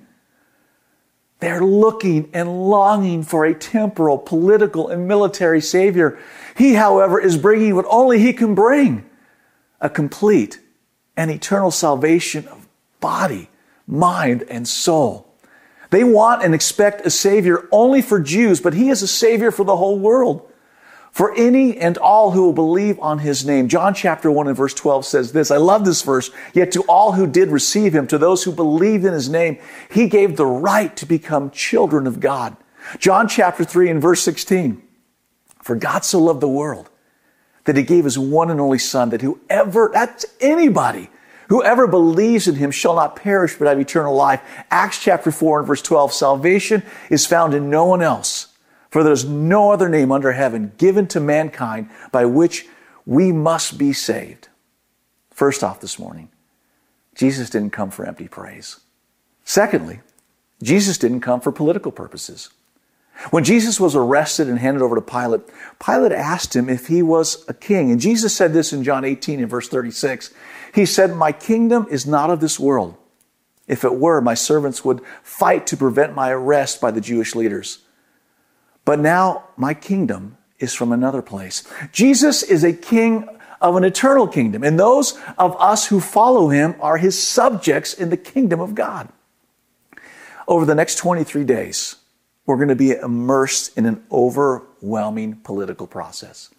They're 1.41 1.63
looking 1.63 2.29
and 2.33 2.69
longing 2.69 3.24
for 3.24 3.45
a 3.45 3.53
temporal, 3.55 4.19
political, 4.19 4.89
and 4.89 5.07
military 5.07 5.60
savior. 5.60 6.19
He, 6.55 6.75
however, 6.75 7.19
is 7.19 7.36
bringing 7.36 7.75
what 7.75 7.86
only 7.89 8.19
he 8.19 8.31
can 8.31 8.53
bring 8.53 9.10
a 9.81 9.89
complete 9.89 10.60
and 11.17 11.31
eternal 11.31 11.71
salvation 11.71 12.48
of 12.48 12.67
body, 13.00 13.50
mind, 13.88 14.43
and 14.43 14.67
soul. 14.67 15.33
They 15.89 16.03
want 16.03 16.43
and 16.43 16.53
expect 16.53 17.07
a 17.07 17.10
savior 17.10 17.67
only 17.71 18.03
for 18.03 18.19
Jews, 18.19 18.62
but 18.62 18.75
he 18.75 18.89
is 18.89 19.01
a 19.01 19.07
savior 19.07 19.50
for 19.50 19.63
the 19.63 19.77
whole 19.77 19.98
world 19.98 20.48
for 21.12 21.34
any 21.36 21.77
and 21.77 21.98
all 21.98 22.32
who 22.32 22.44
will 22.44 22.53
believe 22.53 22.98
on 23.00 23.20
his 23.20 23.46
name. 23.46 23.68
John 23.68 23.94
chapter 23.94 24.32
1 24.32 24.48
and 24.48 24.56
verse 24.56 24.74
12 24.74 25.06
says 25.06 25.34
this. 25.34 25.51
I 25.51 25.58
love 25.58 25.84
this 25.84 26.01
verse. 26.01 26.32
Yet 26.53 26.72
to 26.72 26.84
all 26.84 27.12
who 27.12 27.27
did 27.27 27.50
receive 27.50 27.94
him, 27.94 28.08
to 28.08 28.18
those 28.18 28.44
who 28.44 28.51
believed 28.51 29.06
in 29.06 29.13
his 29.13 29.30
name, 29.30 29.60
he 29.91 30.08
gave 30.08 30.38
the 30.38 30.46
right 30.46 30.96
to 30.98 31.06
become 31.06 31.51
children 31.51 32.08
of 32.08 32.20
God. 32.22 32.56
John 32.98 33.27
chapter 33.27 33.65
3 33.65 33.89
and 33.89 34.01
verse 34.01 34.24
16. 34.24 34.82
For 35.62 35.75
God 35.75 36.06
so 36.06 36.20
loved 36.20 36.41
the 36.41 36.48
world 36.48 36.89
that 37.65 37.75
he 37.75 37.84
gave 37.84 38.06
his 38.06 38.18
one 38.18 38.50
and 38.50 38.60
only 38.60 38.80
son 38.80 39.10
that 39.10 39.22
whoever, 39.22 39.91
that's 39.94 40.25
anybody, 40.39 41.10
whoever 41.50 41.88
believes 41.88 42.48
in 42.48 42.56
him 42.56 42.72
shall 42.72 42.96
not 42.96 43.18
perish 43.18 43.58
but 43.58 43.68
have 43.68 43.80
eternal 43.80 44.15
life. 44.15 44.41
Acts 44.72 45.00
chapter 45.00 45.30
4 45.30 45.60
and 45.60 45.68
verse 45.68 45.82
12. 45.82 46.13
Salvation 46.13 46.84
is 47.10 47.27
found 47.27 47.53
in 47.53 47.70
no 47.70 47.86
one 47.86 48.01
else 48.01 48.40
for 48.91 49.03
there's 49.03 49.25
no 49.25 49.71
other 49.71 49.89
name 49.89 50.12
under 50.12 50.33
heaven 50.33 50.74
given 50.77 51.07
to 51.07 51.19
mankind 51.19 51.89
by 52.12 52.25
which 52.25 52.67
we 53.05 53.31
must 53.31 53.77
be 53.77 53.93
saved. 53.93 54.50
First 55.31 55.63
off, 55.63 55.79
this 55.79 55.98
morning, 55.98 56.29
Jesus 57.15 57.50
didn't 57.50 57.71
come 57.71 57.89
for 57.89 58.05
empty 58.05 58.27
praise. 58.27 58.81
Secondly, 59.45 60.01
Jesus 60.62 60.98
didn't 60.98 61.21
come 61.21 61.41
for 61.41 61.51
political 61.51 61.91
purposes. 61.91 62.50
When 63.29 63.43
Jesus 63.43 63.79
was 63.79 63.95
arrested 63.95 64.48
and 64.48 64.60
handed 64.60 64.81
over 64.81 64.95
to 64.95 65.01
Pilate, 65.01 65.41
Pilate 65.83 66.12
asked 66.12 66.55
him 66.55 66.69
if 66.69 66.88
he 66.88 67.01
was 67.01 67.45
a 67.48 67.53
king. 67.53 67.91
And 67.91 68.00
Jesus 68.00 68.36
said 68.36 68.53
this 68.53 68.74
in 68.74 68.83
John 68.83 69.05
18 69.05 69.39
and 69.39 69.50
verse 69.50 69.67
36. 69.69 70.33
He 70.74 70.86
said, 70.86 71.15
My 71.15 71.31
kingdom 71.31 71.88
is 71.89 72.05
not 72.05 72.29
of 72.29 72.39
this 72.39 72.60
world. 72.60 72.95
If 73.67 73.83
it 73.83 73.95
were, 73.95 74.21
my 74.21 74.33
servants 74.33 74.83
would 74.83 75.01
fight 75.24 75.67
to 75.67 75.77
prevent 75.77 76.15
my 76.15 76.31
arrest 76.31 76.81
by 76.81 76.91
the 76.91 77.01
Jewish 77.01 77.36
leaders. 77.36 77.79
But 78.91 79.00
now 79.00 79.45
my 79.55 79.74
kingdom 79.74 80.38
is 80.60 80.74
from 80.74 80.91
another 80.91 81.21
place. 81.21 81.63
Jesus 81.93 82.43
is 82.43 82.65
a 82.65 82.74
king 82.74 83.25
of 83.62 83.77
an 83.77 83.86
eternal 83.86 84.27
kingdom, 84.27 84.65
and 84.65 84.77
those 84.77 85.17
of 85.38 85.55
us 85.62 85.88
who 85.88 86.01
follow 86.01 86.50
him 86.50 86.75
are 86.81 86.98
his 86.98 87.17
subjects 87.17 87.93
in 87.93 88.10
the 88.10 88.17
kingdom 88.17 88.60
of 88.60 88.75
God. 88.75 89.07
Over 90.45 90.65
the 90.65 90.75
next 90.75 90.95
23 90.95 91.45
days, 91.45 91.95
we're 92.45 92.57
going 92.57 92.67
to 92.67 92.75
be 92.75 92.91
immersed 92.91 93.77
in 93.77 93.86
an 93.86 94.03
overwhelming 94.12 95.38
political 95.38 95.88
process. 95.88 96.50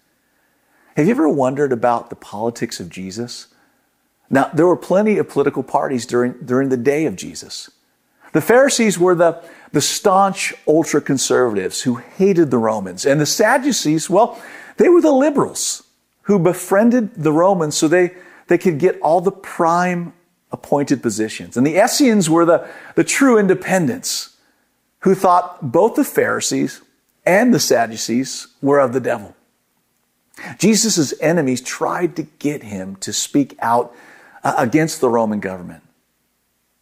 Have 0.97 1.05
you 1.05 1.13
ever 1.13 1.29
wondered 1.29 1.71
about 1.71 2.09
the 2.09 2.17
politics 2.17 2.81
of 2.81 2.89
Jesus? 2.89 3.49
Now, 4.31 4.49
there 4.55 4.67
were 4.67 4.79
plenty 4.79 5.19
of 5.19 5.29
political 5.29 5.63
parties 5.63 6.07
during, 6.07 6.33
during 6.43 6.71
the 6.71 6.79
day 6.79 7.05
of 7.05 7.15
Jesus. 7.15 7.71
The 8.33 8.41
Pharisees 8.41 8.99
were 8.99 9.15
the, 9.15 9.43
the 9.73 9.81
staunch 9.81 10.55
ultra 10.67 11.01
conservatives 11.01 11.83
who 11.83 11.97
hated 11.97 12.51
the 12.51 12.59
Romans. 12.59 13.07
And 13.07 13.21
the 13.21 13.27
Sadducees, 13.27 14.09
well, 14.11 14.41
they 14.77 14.89
were 14.89 15.01
the 15.01 15.13
liberals 15.13 15.83
who 16.23 16.39
befriended 16.39 17.15
the 17.15 17.33
Romans 17.33 17.77
so 17.77 17.89
they, 17.89 18.15
they 18.49 18.59
could 18.59 18.79
get 18.79 18.99
all 19.01 19.21
the 19.21 19.33
prime 19.33 20.13
appointed 20.51 21.03
positions. 21.03 21.57
And 21.57 21.67
the 21.67 21.83
Essenes 21.83 22.29
were 22.29 22.45
the, 22.45 22.69
the 22.95 23.05
true 23.05 23.39
independents 23.39 24.37
who 25.01 25.15
thought 25.15 25.73
both 25.73 25.95
the 25.95 26.05
Pharisees 26.05 26.81
and 27.25 27.53
the 27.53 27.61
Sadducees 27.61 28.49
were 28.61 28.79
of 28.79 28.93
the 28.93 29.01
devil. 29.01 29.35
Jesus' 30.59 31.15
enemies 31.21 31.61
tried 31.61 32.17
to 32.17 32.23
get 32.23 32.63
him 32.63 32.97
to 32.97 33.13
speak 33.13 33.57
out 33.61 33.95
uh, 34.43 34.55
against 34.57 35.01
the 35.01 35.09
Roman 35.09 35.41
government. 35.41 35.82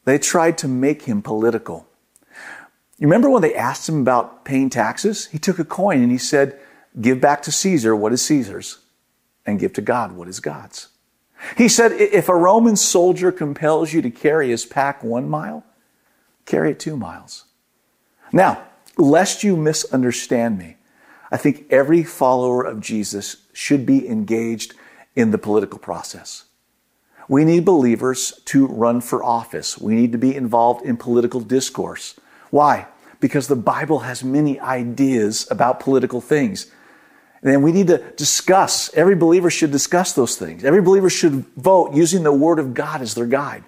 They 0.04 0.18
tried 0.18 0.58
to 0.58 0.68
make 0.68 1.02
him 1.02 1.22
political. 1.22 1.86
You 2.98 3.06
remember 3.06 3.30
when 3.30 3.42
they 3.42 3.54
asked 3.54 3.88
him 3.88 4.00
about 4.00 4.44
paying 4.44 4.70
taxes? 4.70 5.26
He 5.26 5.38
took 5.38 5.58
a 5.58 5.64
coin 5.64 6.02
and 6.02 6.12
he 6.12 6.18
said, 6.18 6.58
Give 7.00 7.20
back 7.20 7.42
to 7.42 7.52
Caesar 7.52 7.94
what 7.94 8.12
is 8.12 8.22
Caesar's, 8.22 8.78
and 9.46 9.60
give 9.60 9.72
to 9.74 9.80
God 9.80 10.12
what 10.12 10.28
is 10.28 10.40
God's. 10.40 10.88
He 11.56 11.68
said, 11.68 11.92
If 11.92 12.28
a 12.28 12.36
Roman 12.36 12.76
soldier 12.76 13.32
compels 13.32 13.92
you 13.92 14.02
to 14.02 14.10
carry 14.10 14.50
his 14.50 14.66
pack 14.66 15.02
one 15.02 15.28
mile, 15.28 15.64
carry 16.44 16.72
it 16.72 16.80
two 16.80 16.96
miles. 16.96 17.44
Now, 18.32 18.64
lest 18.96 19.42
you 19.42 19.56
misunderstand 19.56 20.58
me, 20.58 20.76
I 21.30 21.36
think 21.36 21.66
every 21.70 22.02
follower 22.02 22.64
of 22.64 22.80
Jesus 22.80 23.46
should 23.52 23.86
be 23.86 24.08
engaged 24.08 24.74
in 25.14 25.30
the 25.30 25.38
political 25.38 25.78
process. 25.78 26.44
We 27.30 27.44
need 27.44 27.64
believers 27.64 28.40
to 28.46 28.66
run 28.66 29.00
for 29.00 29.22
office. 29.22 29.78
We 29.78 29.94
need 29.94 30.10
to 30.10 30.18
be 30.18 30.34
involved 30.34 30.84
in 30.84 30.96
political 30.96 31.38
discourse. 31.38 32.18
Why? 32.50 32.88
Because 33.20 33.46
the 33.46 33.54
Bible 33.54 34.00
has 34.00 34.24
many 34.24 34.58
ideas 34.58 35.46
about 35.48 35.78
political 35.78 36.20
things. 36.20 36.72
And 37.44 37.62
we 37.62 37.70
need 37.70 37.86
to 37.86 37.98
discuss, 38.16 38.92
every 38.94 39.14
believer 39.14 39.48
should 39.48 39.70
discuss 39.70 40.12
those 40.12 40.34
things. 40.34 40.64
Every 40.64 40.82
believer 40.82 41.08
should 41.08 41.44
vote 41.54 41.94
using 41.94 42.24
the 42.24 42.32
Word 42.32 42.58
of 42.58 42.74
God 42.74 43.00
as 43.00 43.14
their 43.14 43.26
guide. 43.26 43.62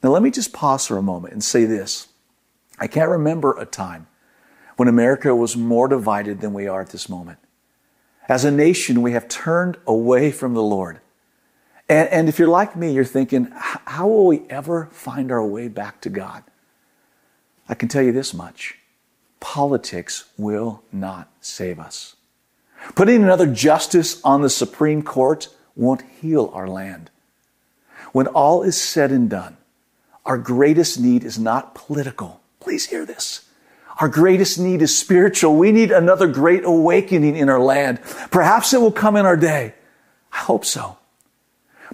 Now, 0.00 0.10
let 0.10 0.22
me 0.22 0.30
just 0.30 0.52
pause 0.52 0.86
for 0.86 0.96
a 0.96 1.02
moment 1.02 1.32
and 1.32 1.42
say 1.42 1.64
this. 1.64 2.06
I 2.78 2.86
can't 2.86 3.10
remember 3.10 3.58
a 3.58 3.66
time 3.66 4.06
when 4.76 4.86
America 4.86 5.34
was 5.34 5.56
more 5.56 5.88
divided 5.88 6.40
than 6.40 6.54
we 6.54 6.68
are 6.68 6.82
at 6.82 6.90
this 6.90 7.08
moment. 7.08 7.40
As 8.28 8.44
a 8.44 8.52
nation, 8.52 9.02
we 9.02 9.10
have 9.10 9.26
turned 9.26 9.76
away 9.88 10.30
from 10.30 10.54
the 10.54 10.62
Lord. 10.62 11.00
And, 11.88 12.08
and 12.08 12.28
if 12.28 12.38
you're 12.38 12.48
like 12.48 12.76
me, 12.76 12.92
you're 12.92 13.04
thinking, 13.04 13.48
how 13.52 14.08
will 14.08 14.26
we 14.26 14.42
ever 14.48 14.86
find 14.92 15.30
our 15.30 15.44
way 15.44 15.68
back 15.68 16.00
to 16.02 16.08
God? 16.08 16.42
I 17.68 17.74
can 17.74 17.88
tell 17.88 18.02
you 18.02 18.12
this 18.12 18.34
much 18.34 18.76
politics 19.40 20.24
will 20.38 20.82
not 20.90 21.28
save 21.42 21.78
us. 21.78 22.16
Putting 22.94 23.22
another 23.22 23.46
justice 23.46 24.18
on 24.24 24.40
the 24.40 24.48
Supreme 24.48 25.02
Court 25.02 25.48
won't 25.76 26.02
heal 26.20 26.50
our 26.54 26.66
land. 26.66 27.10
When 28.12 28.26
all 28.28 28.62
is 28.62 28.80
said 28.80 29.12
and 29.12 29.28
done, 29.28 29.58
our 30.24 30.38
greatest 30.38 30.98
need 30.98 31.24
is 31.24 31.38
not 31.38 31.74
political. 31.74 32.40
Please 32.58 32.86
hear 32.86 33.04
this. 33.04 33.46
Our 34.00 34.08
greatest 34.08 34.58
need 34.58 34.80
is 34.80 34.96
spiritual. 34.96 35.56
We 35.56 35.72
need 35.72 35.92
another 35.92 36.26
great 36.26 36.64
awakening 36.64 37.36
in 37.36 37.50
our 37.50 37.60
land. 37.60 38.00
Perhaps 38.30 38.72
it 38.72 38.80
will 38.80 38.92
come 38.92 39.14
in 39.14 39.26
our 39.26 39.36
day. 39.36 39.74
I 40.32 40.38
hope 40.38 40.64
so. 40.64 40.96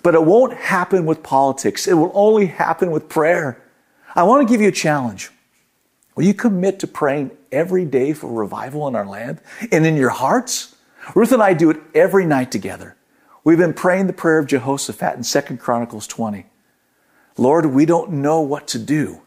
But 0.03 0.15
it 0.15 0.25
won't 0.25 0.55
happen 0.55 1.07
with 1.07 1.23
politics. 1.23 1.87
It 1.87 1.95
will 1.95 2.13
only 2.15 2.47
happen 2.47 2.91
with 2.91 3.09
prayer. 3.09 3.63
I 4.15 4.23
want 4.23 4.47
to 4.47 4.53
give 4.53 4.61
you 4.61 4.69
a 4.69 4.73
challenge. 4.73 5.31
Will 6.15 6.25
you 6.25 6.35
commit 6.35 6.79
to 6.81 6.87
praying 6.87 7.31
every 7.53 7.85
day 7.85 8.13
for 8.13 8.31
revival 8.31 8.89
in 8.89 8.97
our 8.97 9.07
land 9.07 9.41
and 9.71 9.87
in 9.87 9.97
your 9.97 10.11
hearts? 10.11 10.75
Ruth 11.15 11.33
and 11.33 11.43
I 11.43 11.55
do 11.55 11.71
it 11.71 11.81
every 11.95 12.27
night 12.27 12.51
together. 12.51 12.97
We've 13.45 13.59
been 13.59 13.73
praying 13.73 14.07
the 14.07 14.13
prayer 14.13 14.39
of 14.39 14.47
Jehoshaphat 14.47 15.17
in 15.17 15.23
2 15.23 15.57
Chronicles 15.57 16.07
20. 16.07 16.47
Lord, 17.39 17.67
we 17.67 17.87
don't 17.87 18.11
know 18.13 18.41
what 18.41 18.69
to 18.69 18.79
do, 18.79 19.23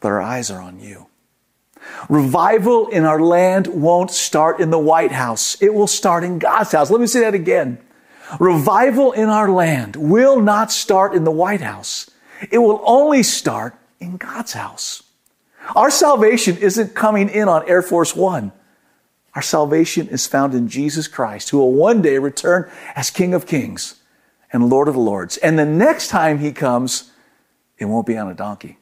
but 0.00 0.08
our 0.08 0.22
eyes 0.22 0.50
are 0.50 0.60
on 0.60 0.78
you. 0.78 1.08
Revival 2.08 2.88
in 2.88 3.04
our 3.04 3.20
land 3.20 3.66
won't 3.66 4.10
start 4.10 4.60
in 4.60 4.70
the 4.70 4.78
White 4.78 5.12
House. 5.12 5.60
It 5.60 5.74
will 5.74 5.86
start 5.86 6.24
in 6.24 6.38
God's 6.38 6.72
house. 6.72 6.90
Let 6.90 7.00
me 7.00 7.06
say 7.06 7.20
that 7.20 7.34
again. 7.34 7.78
Revival 8.40 9.12
in 9.12 9.28
our 9.28 9.50
land 9.50 9.96
will 9.96 10.40
not 10.40 10.72
start 10.72 11.14
in 11.14 11.24
the 11.24 11.30
White 11.30 11.60
House. 11.60 12.10
It 12.50 12.58
will 12.58 12.82
only 12.84 13.22
start 13.22 13.76
in 14.00 14.16
God's 14.16 14.52
house. 14.52 15.02
Our 15.74 15.90
salvation 15.90 16.56
isn't 16.58 16.94
coming 16.94 17.28
in 17.28 17.48
on 17.48 17.68
Air 17.68 17.82
Force 17.82 18.14
One. 18.14 18.52
Our 19.34 19.42
salvation 19.42 20.08
is 20.08 20.26
found 20.26 20.54
in 20.54 20.68
Jesus 20.68 21.08
Christ, 21.08 21.50
who 21.50 21.58
will 21.58 21.72
one 21.72 22.00
day 22.02 22.18
return 22.18 22.70
as 22.94 23.10
King 23.10 23.34
of 23.34 23.46
Kings 23.46 23.96
and 24.52 24.70
Lord 24.70 24.88
of 24.88 24.94
the 24.94 25.00
Lords. 25.00 25.36
And 25.38 25.58
the 25.58 25.66
next 25.66 26.08
time 26.08 26.38
he 26.38 26.52
comes, 26.52 27.10
it 27.78 27.84
won't 27.86 28.06
be 28.06 28.16
on 28.16 28.30
a 28.30 28.34
donkey. 28.34 28.78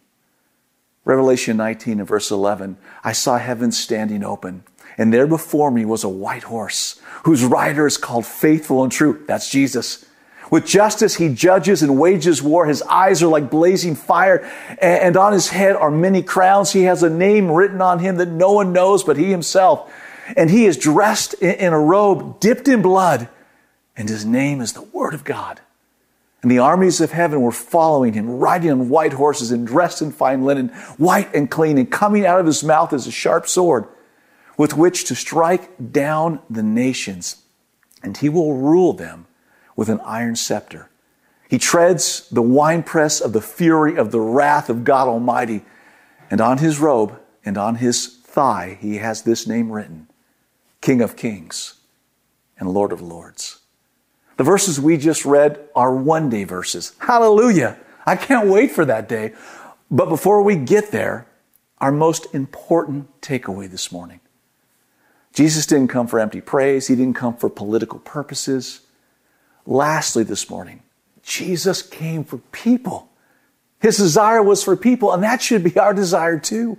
Revelation 1.04 1.56
19 1.56 1.98
and 1.98 2.08
verse 2.08 2.30
11, 2.30 2.76
I 3.02 3.12
saw 3.12 3.36
heaven 3.38 3.72
standing 3.72 4.24
open 4.24 4.64
and 4.96 5.12
there 5.12 5.26
before 5.26 5.70
me 5.70 5.84
was 5.84 6.04
a 6.04 6.08
white 6.08 6.44
horse, 6.44 7.00
whose 7.24 7.44
rider 7.44 7.86
is 7.86 7.96
called 7.96 8.26
faithful 8.26 8.82
and 8.82 8.92
true. 8.92 9.24
That's 9.26 9.50
Jesus. 9.50 10.04
With 10.50 10.66
justice, 10.66 11.16
he 11.16 11.30
judges 11.34 11.82
and 11.82 11.98
wages 11.98 12.42
war. 12.42 12.66
His 12.66 12.82
eyes 12.82 13.22
are 13.22 13.28
like 13.28 13.50
blazing 13.50 13.96
fire, 13.96 14.48
and 14.80 15.16
on 15.16 15.32
his 15.32 15.48
head 15.48 15.74
are 15.74 15.90
many 15.90 16.22
crowns. 16.22 16.72
He 16.72 16.82
has 16.82 17.02
a 17.02 17.10
name 17.10 17.50
written 17.50 17.80
on 17.80 17.98
him 17.98 18.16
that 18.18 18.28
no 18.28 18.52
one 18.52 18.72
knows 18.72 19.02
but 19.02 19.16
he 19.16 19.30
himself. 19.30 19.92
And 20.36 20.50
he 20.50 20.66
is 20.66 20.76
dressed 20.76 21.34
in 21.34 21.72
a 21.72 21.78
robe 21.78 22.40
dipped 22.40 22.68
in 22.68 22.82
blood, 22.82 23.28
and 23.96 24.08
his 24.08 24.24
name 24.24 24.60
is 24.60 24.74
the 24.74 24.82
Word 24.82 25.14
of 25.14 25.24
God. 25.24 25.60
And 26.42 26.50
the 26.50 26.58
armies 26.58 27.00
of 27.00 27.10
heaven 27.10 27.40
were 27.40 27.52
following 27.52 28.12
him, 28.12 28.38
riding 28.38 28.70
on 28.70 28.90
white 28.90 29.14
horses 29.14 29.50
and 29.50 29.66
dressed 29.66 30.02
in 30.02 30.12
fine 30.12 30.44
linen, 30.44 30.68
white 30.98 31.34
and 31.34 31.50
clean, 31.50 31.78
and 31.78 31.90
coming 31.90 32.26
out 32.26 32.38
of 32.38 32.46
his 32.46 32.62
mouth 32.62 32.92
is 32.92 33.06
a 33.06 33.10
sharp 33.10 33.48
sword 33.48 33.86
with 34.56 34.76
which 34.76 35.04
to 35.04 35.14
strike 35.14 35.92
down 35.92 36.40
the 36.49 36.62
nations. 36.62 37.42
And 38.02 38.16
he 38.16 38.28
will 38.28 38.56
rule 38.56 38.92
them 38.92 39.26
with 39.76 39.88
an 39.88 40.00
iron 40.00 40.37
scepter. 40.37 40.88
He 41.49 41.58
treads 41.58 42.28
the 42.30 42.42
winepress 42.42 43.20
of 43.20 43.32
the 43.32 43.40
fury 43.40 43.96
of 43.96 44.11
the 44.11 44.20
wrath 44.20 44.68
of 44.68 44.84
God 44.84 45.08
Almighty. 45.08 45.64
And 46.30 46.40
on 46.40 46.58
his 46.58 46.78
robe 46.78 47.18
and 47.44 47.58
on 47.58 47.76
his 47.76 48.06
thigh, 48.06 48.78
he 48.80 48.96
has 48.96 49.23
this 49.23 49.46
name 49.46 49.70
written 49.70 50.08
King 50.80 51.00
of 51.00 51.16
Kings 51.16 51.75
and 52.58 52.68
Lord 52.68 52.92
of 52.92 53.00
Lords. 53.00 53.61
The 54.37 54.44
verses 54.44 54.80
we 54.80 54.96
just 54.96 55.25
read 55.25 55.61
are 55.76 55.94
one 55.94 56.28
day 56.28 56.44
verses. 56.44 56.92
Hallelujah. 56.99 57.78
I 58.06 58.16
can't 58.16 58.49
wait 58.49 58.73
for 58.73 58.84
that 58.84 59.08
day. 59.08 59.34
But 59.90 60.08
before 60.08 60.42
we 60.42 60.56
get 60.56 60.90
there, 60.90 61.26
our 61.78 61.92
most 61.92 62.34
important 62.34 63.20
takeaway 63.20 63.70
this 63.70 63.92
morning. 63.92 64.20
Jesus 65.34 65.66
didn't 65.66 65.88
come 65.88 66.06
for 66.06 66.20
empty 66.20 66.40
praise. 66.40 66.86
He 66.86 66.94
didn't 66.94 67.16
come 67.16 67.36
for 67.36 67.50
political 67.50 67.98
purposes. 67.98 68.80
Lastly, 69.66 70.22
this 70.22 70.48
morning, 70.48 70.82
Jesus 71.22 71.82
came 71.82 72.24
for 72.24 72.38
people. 72.38 73.08
His 73.80 73.96
desire 73.96 74.42
was 74.42 74.62
for 74.62 74.76
people, 74.76 75.12
and 75.12 75.22
that 75.24 75.42
should 75.42 75.64
be 75.64 75.76
our 75.78 75.92
desire 75.92 76.38
too. 76.38 76.78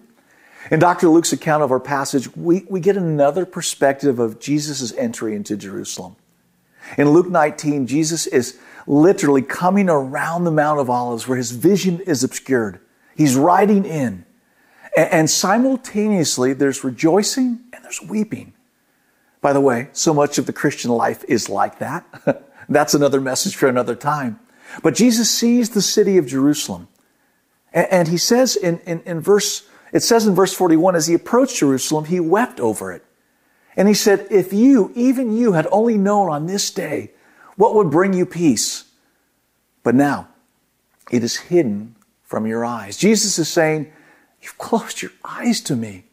In 0.72 0.80
Dr. 0.80 1.10
Luke's 1.10 1.34
account 1.34 1.62
of 1.64 1.72
our 1.72 1.80
passage, 1.80 2.34
we, 2.36 2.66
we 2.70 2.80
get 2.80 2.98
another 2.98 3.46
perspective 3.46 4.20
of 4.20 4.40
Jesus' 4.40 4.94
entry 4.94 5.36
into 5.36 5.58
Jerusalem. 5.58 6.16
In 6.98 7.10
Luke 7.10 7.30
19, 7.30 7.88
Jesus 7.88 8.26
is 8.26 8.58
literally 8.88 9.42
coming 9.42 9.90
around 9.90 10.44
the 10.44 10.52
Mount 10.52 10.80
of 10.80 10.90
Olives 10.90 11.28
where 11.28 11.38
his 11.38 11.52
vision 11.52 12.00
is 12.02 12.24
obscured. 12.24 12.80
He's 13.16 13.36
riding 13.36 13.86
in. 13.86 14.26
And 14.96 15.30
simultaneously, 15.30 16.54
there's 16.54 16.84
rejoicing 16.84 17.60
and 17.65 17.65
there's 17.86 18.02
weeping. 18.02 18.54
By 19.42 19.54
the 19.54 19.62
way, 19.62 19.90
so 19.94 20.12
much 20.12 20.40
of 20.40 20.48
the 20.48 20.54
Christian 20.54 20.90
life 20.90 21.24
is 21.28 21.50
like 21.50 21.78
that. 21.78 22.04
That's 22.70 22.96
another 22.96 23.22
message 23.22 23.56
for 23.56 23.70
another 23.70 23.94
time. 23.94 24.40
But 24.82 24.96
Jesus 24.96 25.30
sees 25.30 25.70
the 25.70 25.84
city 25.84 26.18
of 26.18 26.26
Jerusalem. 26.26 26.88
And 27.72 28.08
he 28.08 28.18
says 28.18 28.56
in, 28.56 28.80
in, 28.88 29.02
in 29.02 29.20
verse, 29.20 29.68
it 29.94 30.00
says 30.00 30.26
in 30.26 30.34
verse 30.34 30.52
41, 30.52 30.96
as 30.96 31.06
he 31.06 31.14
approached 31.14 31.58
Jerusalem, 31.58 32.06
he 32.06 32.20
wept 32.20 32.60
over 32.60 32.92
it. 32.92 33.06
And 33.78 33.88
he 33.88 33.94
said, 33.94 34.26
if 34.32 34.52
you, 34.52 34.92
even 34.96 35.38
you, 35.38 35.52
had 35.52 35.68
only 35.72 35.98
known 35.98 36.32
on 36.32 36.48
this 36.48 36.72
day 36.72 37.12
what 37.56 37.76
would 37.76 37.92
bring 37.92 38.14
you 38.14 38.26
peace. 38.26 38.86
But 39.84 39.94
now 39.94 40.30
it 41.12 41.24
is 41.24 41.38
hidden 41.38 41.96
from 42.24 42.48
your 42.48 42.66
eyes. 42.66 42.98
Jesus 42.98 43.38
is 43.38 43.48
saying, 43.48 43.94
you've 44.42 44.58
closed 44.58 45.04
your 45.04 45.12
eyes 45.24 45.62
to 45.62 45.76
me. 45.76 46.06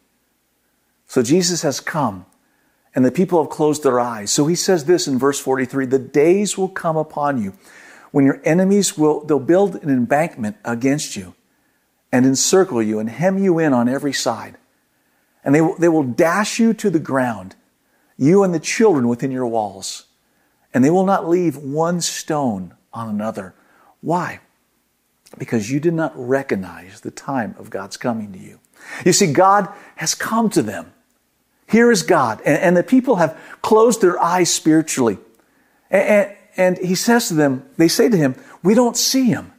So 1.13 1.21
Jesus 1.21 1.61
has 1.61 1.79
come 1.79 2.25
and 2.95 3.05
the 3.05 3.11
people 3.11 3.39
have 3.39 3.51
closed 3.51 3.83
their 3.83 3.99
eyes. 3.99 4.31
So 4.31 4.47
he 4.47 4.55
says 4.55 4.85
this 4.85 5.07
in 5.07 5.19
verse 5.19 5.39
43, 5.39 5.85
the 5.85 5.99
days 5.99 6.57
will 6.57 6.69
come 6.69 6.97
upon 6.97 7.39
you 7.39 7.53
when 8.09 8.25
your 8.25 8.41
enemies 8.43 8.97
will, 8.97 9.23
they'll 9.23 9.37
build 9.37 9.75
an 9.75 9.91
embankment 9.91 10.57
against 10.65 11.15
you 11.15 11.35
and 12.11 12.25
encircle 12.25 12.81
you 12.81 12.97
and 12.97 13.11
hem 13.11 13.37
you 13.37 13.59
in 13.59 13.73
on 13.73 13.87
every 13.87 14.11
side 14.11 14.57
and 15.43 15.53
they 15.53 15.61
will, 15.61 15.77
they 15.77 15.87
will 15.87 16.01
dash 16.01 16.57
you 16.57 16.73
to 16.73 16.89
the 16.89 16.97
ground, 16.97 17.55
you 18.17 18.41
and 18.43 18.51
the 18.51 18.59
children 18.59 19.07
within 19.07 19.29
your 19.29 19.45
walls, 19.45 20.05
and 20.73 20.83
they 20.83 20.89
will 20.89 21.05
not 21.05 21.29
leave 21.29 21.55
one 21.57 22.01
stone 22.01 22.73
on 22.91 23.07
another. 23.07 23.53
Why? 24.01 24.39
Because 25.37 25.69
you 25.69 25.79
did 25.79 25.93
not 25.93 26.11
recognize 26.15 27.01
the 27.01 27.11
time 27.11 27.53
of 27.59 27.69
God's 27.69 27.97
coming 27.97 28.33
to 28.33 28.39
you. 28.39 28.59
You 29.05 29.13
see, 29.13 29.31
God 29.31 29.71
has 29.97 30.15
come 30.15 30.49
to 30.49 30.63
them. 30.63 30.91
Here 31.67 31.91
is 31.91 32.03
God, 32.03 32.41
and, 32.45 32.57
and 32.61 32.77
the 32.77 32.83
people 32.83 33.17
have 33.17 33.39
closed 33.61 34.01
their 34.01 34.21
eyes 34.21 34.53
spiritually. 34.53 35.17
And, 35.89 36.03
and, 36.03 36.37
and 36.55 36.77
he 36.77 36.95
says 36.95 37.29
to 37.29 37.33
them, 37.33 37.65
they 37.77 37.87
say 37.87 38.09
to 38.09 38.17
him, 38.17 38.35
We 38.61 38.73
don't 38.73 38.97
see 38.97 39.25
him. 39.25 39.53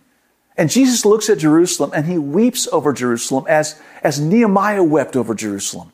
And 0.57 0.71
Jesus 0.71 1.05
looks 1.05 1.29
at 1.29 1.39
Jerusalem 1.39 1.91
and 1.95 2.07
he 2.07 2.19
weeps 2.19 2.69
over 2.69 2.93
Jerusalem 2.93 3.45
as, 3.49 3.81
as 4.03 4.21
Nehemiah 4.21 4.85
wept 4.85 5.17
over 5.17 5.35
Jerusalem, 5.35 5.93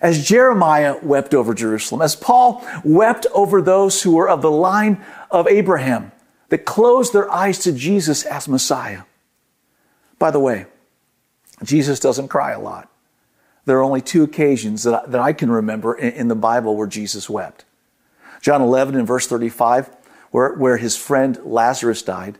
as 0.00 0.26
Jeremiah 0.26 0.96
wept 1.02 1.34
over 1.34 1.52
Jerusalem, 1.52 2.00
as 2.00 2.16
Paul 2.16 2.66
wept 2.84 3.26
over 3.34 3.60
those 3.60 4.02
who 4.02 4.12
were 4.16 4.28
of 4.28 4.40
the 4.40 4.50
line 4.50 5.04
of 5.30 5.46
Abraham 5.46 6.12
that 6.48 6.64
closed 6.64 7.12
their 7.12 7.30
eyes 7.30 7.58
to 7.60 7.72
Jesus 7.72 8.24
as 8.24 8.48
Messiah. 8.48 9.02
By 10.18 10.30
the 10.30 10.40
way, 10.40 10.66
Jesus 11.62 12.00
doesn't 12.00 12.28
cry 12.28 12.52
a 12.52 12.60
lot. 12.60 12.90
There 13.68 13.76
are 13.76 13.82
only 13.82 14.00
two 14.00 14.22
occasions 14.22 14.84
that 14.84 14.94
I, 14.94 15.06
that 15.10 15.20
I 15.20 15.34
can 15.34 15.50
remember 15.50 15.94
in, 15.94 16.14
in 16.14 16.28
the 16.28 16.34
Bible 16.34 16.74
where 16.74 16.86
Jesus 16.86 17.28
wept. 17.28 17.66
John 18.40 18.62
11 18.62 18.96
and 18.96 19.06
verse 19.06 19.26
35, 19.26 19.94
where, 20.30 20.54
where 20.54 20.78
his 20.78 20.96
friend 20.96 21.38
Lazarus 21.44 22.00
died. 22.00 22.38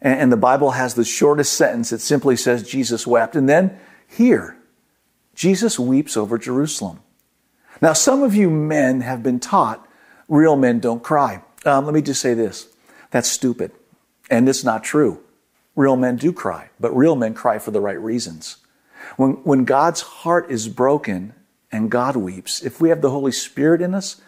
And 0.00 0.30
the 0.30 0.36
Bible 0.36 0.70
has 0.70 0.94
the 0.94 1.04
shortest 1.04 1.54
sentence. 1.54 1.90
It 1.90 2.00
simply 2.00 2.36
says 2.36 2.68
Jesus 2.68 3.04
wept. 3.04 3.34
And 3.34 3.48
then 3.48 3.80
here, 4.06 4.56
Jesus 5.34 5.76
weeps 5.76 6.16
over 6.16 6.38
Jerusalem. 6.38 7.00
Now, 7.82 7.92
some 7.92 8.22
of 8.22 8.36
you 8.36 8.48
men 8.48 9.00
have 9.00 9.24
been 9.24 9.40
taught 9.40 9.84
real 10.28 10.54
men 10.54 10.78
don't 10.78 11.02
cry. 11.02 11.42
Um, 11.64 11.84
let 11.84 11.94
me 11.94 12.00
just 12.00 12.22
say 12.22 12.32
this. 12.32 12.68
That's 13.10 13.28
stupid. 13.28 13.72
And 14.30 14.48
it's 14.48 14.62
not 14.62 14.84
true. 14.84 15.20
Real 15.74 15.96
men 15.96 16.14
do 16.14 16.32
cry, 16.32 16.70
but 16.78 16.96
real 16.96 17.16
men 17.16 17.34
cry 17.34 17.58
for 17.58 17.72
the 17.72 17.80
right 17.80 18.00
reasons. 18.00 18.58
When, 19.16 19.32
when 19.44 19.64
God's 19.64 20.00
heart 20.00 20.50
is 20.50 20.68
broken 20.68 21.34
and 21.70 21.90
God 21.90 22.16
weeps, 22.16 22.62
if 22.62 22.80
we 22.80 22.88
have 22.88 23.00
the 23.00 23.10
Holy 23.10 23.32
Spirit 23.32 23.80
in 23.82 23.94
us, 23.94 24.20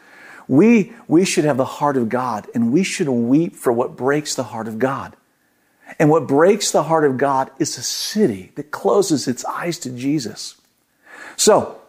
we, 0.49 0.93
we 1.09 1.25
should 1.25 1.45
have 1.45 1.57
the 1.57 1.65
heart 1.65 1.97
of 1.97 2.09
God 2.09 2.47
and 2.55 2.73
we 2.73 2.85
should 2.85 3.09
weep 3.09 3.57
for 3.57 3.73
what 3.73 3.97
breaks 3.97 4.35
the 4.35 4.45
heart 4.45 4.69
of 4.69 4.79
God. 4.79 5.17
And 5.99 6.11
what 6.11 6.27
breaks 6.27 6.71
the 6.71 6.85
heart 6.85 7.05
of 7.05 7.17
God 7.17 7.51
is 7.59 7.79
a 7.79 7.83
city 7.83 8.53
that 8.57 8.71
closes 8.71 9.29
its 9.29 9.45
eyes 9.45 9.79
to 9.81 9.91
Jesus. 9.91 10.61
So, 11.37 11.81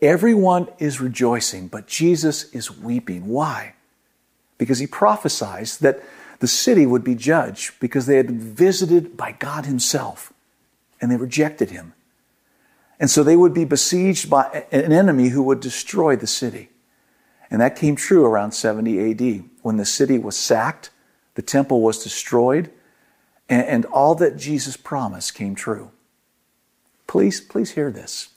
everyone 0.00 0.68
is 0.78 1.00
rejoicing, 1.00 1.68
but 1.68 1.86
Jesus 1.86 2.44
is 2.52 2.70
weeping. 2.70 3.28
Why? 3.28 3.74
Because 4.58 4.78
he 4.78 4.86
prophesies 4.86 5.78
that 5.78 6.02
the 6.40 6.48
city 6.48 6.86
would 6.86 7.04
be 7.04 7.14
judged 7.14 7.78
because 7.80 8.06
they 8.06 8.16
had 8.16 8.26
been 8.26 8.40
visited 8.40 9.16
by 9.16 9.32
God 9.32 9.66
himself 9.66 10.32
and 11.00 11.10
they 11.10 11.16
rejected 11.16 11.70
him. 11.70 11.92
And 13.00 13.10
so 13.10 13.24
they 13.24 13.36
would 13.36 13.54
be 13.54 13.64
besieged 13.64 14.28
by 14.28 14.66
an 14.70 14.92
enemy 14.92 15.30
who 15.30 15.42
would 15.42 15.60
destroy 15.60 16.16
the 16.16 16.26
city. 16.26 16.68
And 17.50 17.60
that 17.60 17.74
came 17.74 17.96
true 17.96 18.26
around 18.26 18.52
70 18.52 19.10
AD 19.10 19.44
when 19.62 19.78
the 19.78 19.86
city 19.86 20.18
was 20.18 20.36
sacked, 20.36 20.90
the 21.34 21.42
temple 21.42 21.80
was 21.80 22.04
destroyed, 22.04 22.70
and, 23.48 23.66
and 23.66 23.84
all 23.86 24.14
that 24.16 24.36
Jesus 24.36 24.76
promised 24.76 25.34
came 25.34 25.54
true. 25.54 25.90
Please, 27.06 27.40
please 27.40 27.72
hear 27.72 27.90
this. 27.90 28.28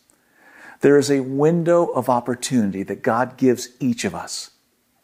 There 0.79 0.97
is 0.97 1.11
a 1.11 1.19
window 1.19 1.85
of 1.87 2.09
opportunity 2.09 2.83
that 2.83 3.03
God 3.03 3.37
gives 3.37 3.69
each 3.79 4.05
of 4.05 4.15
us 4.15 4.51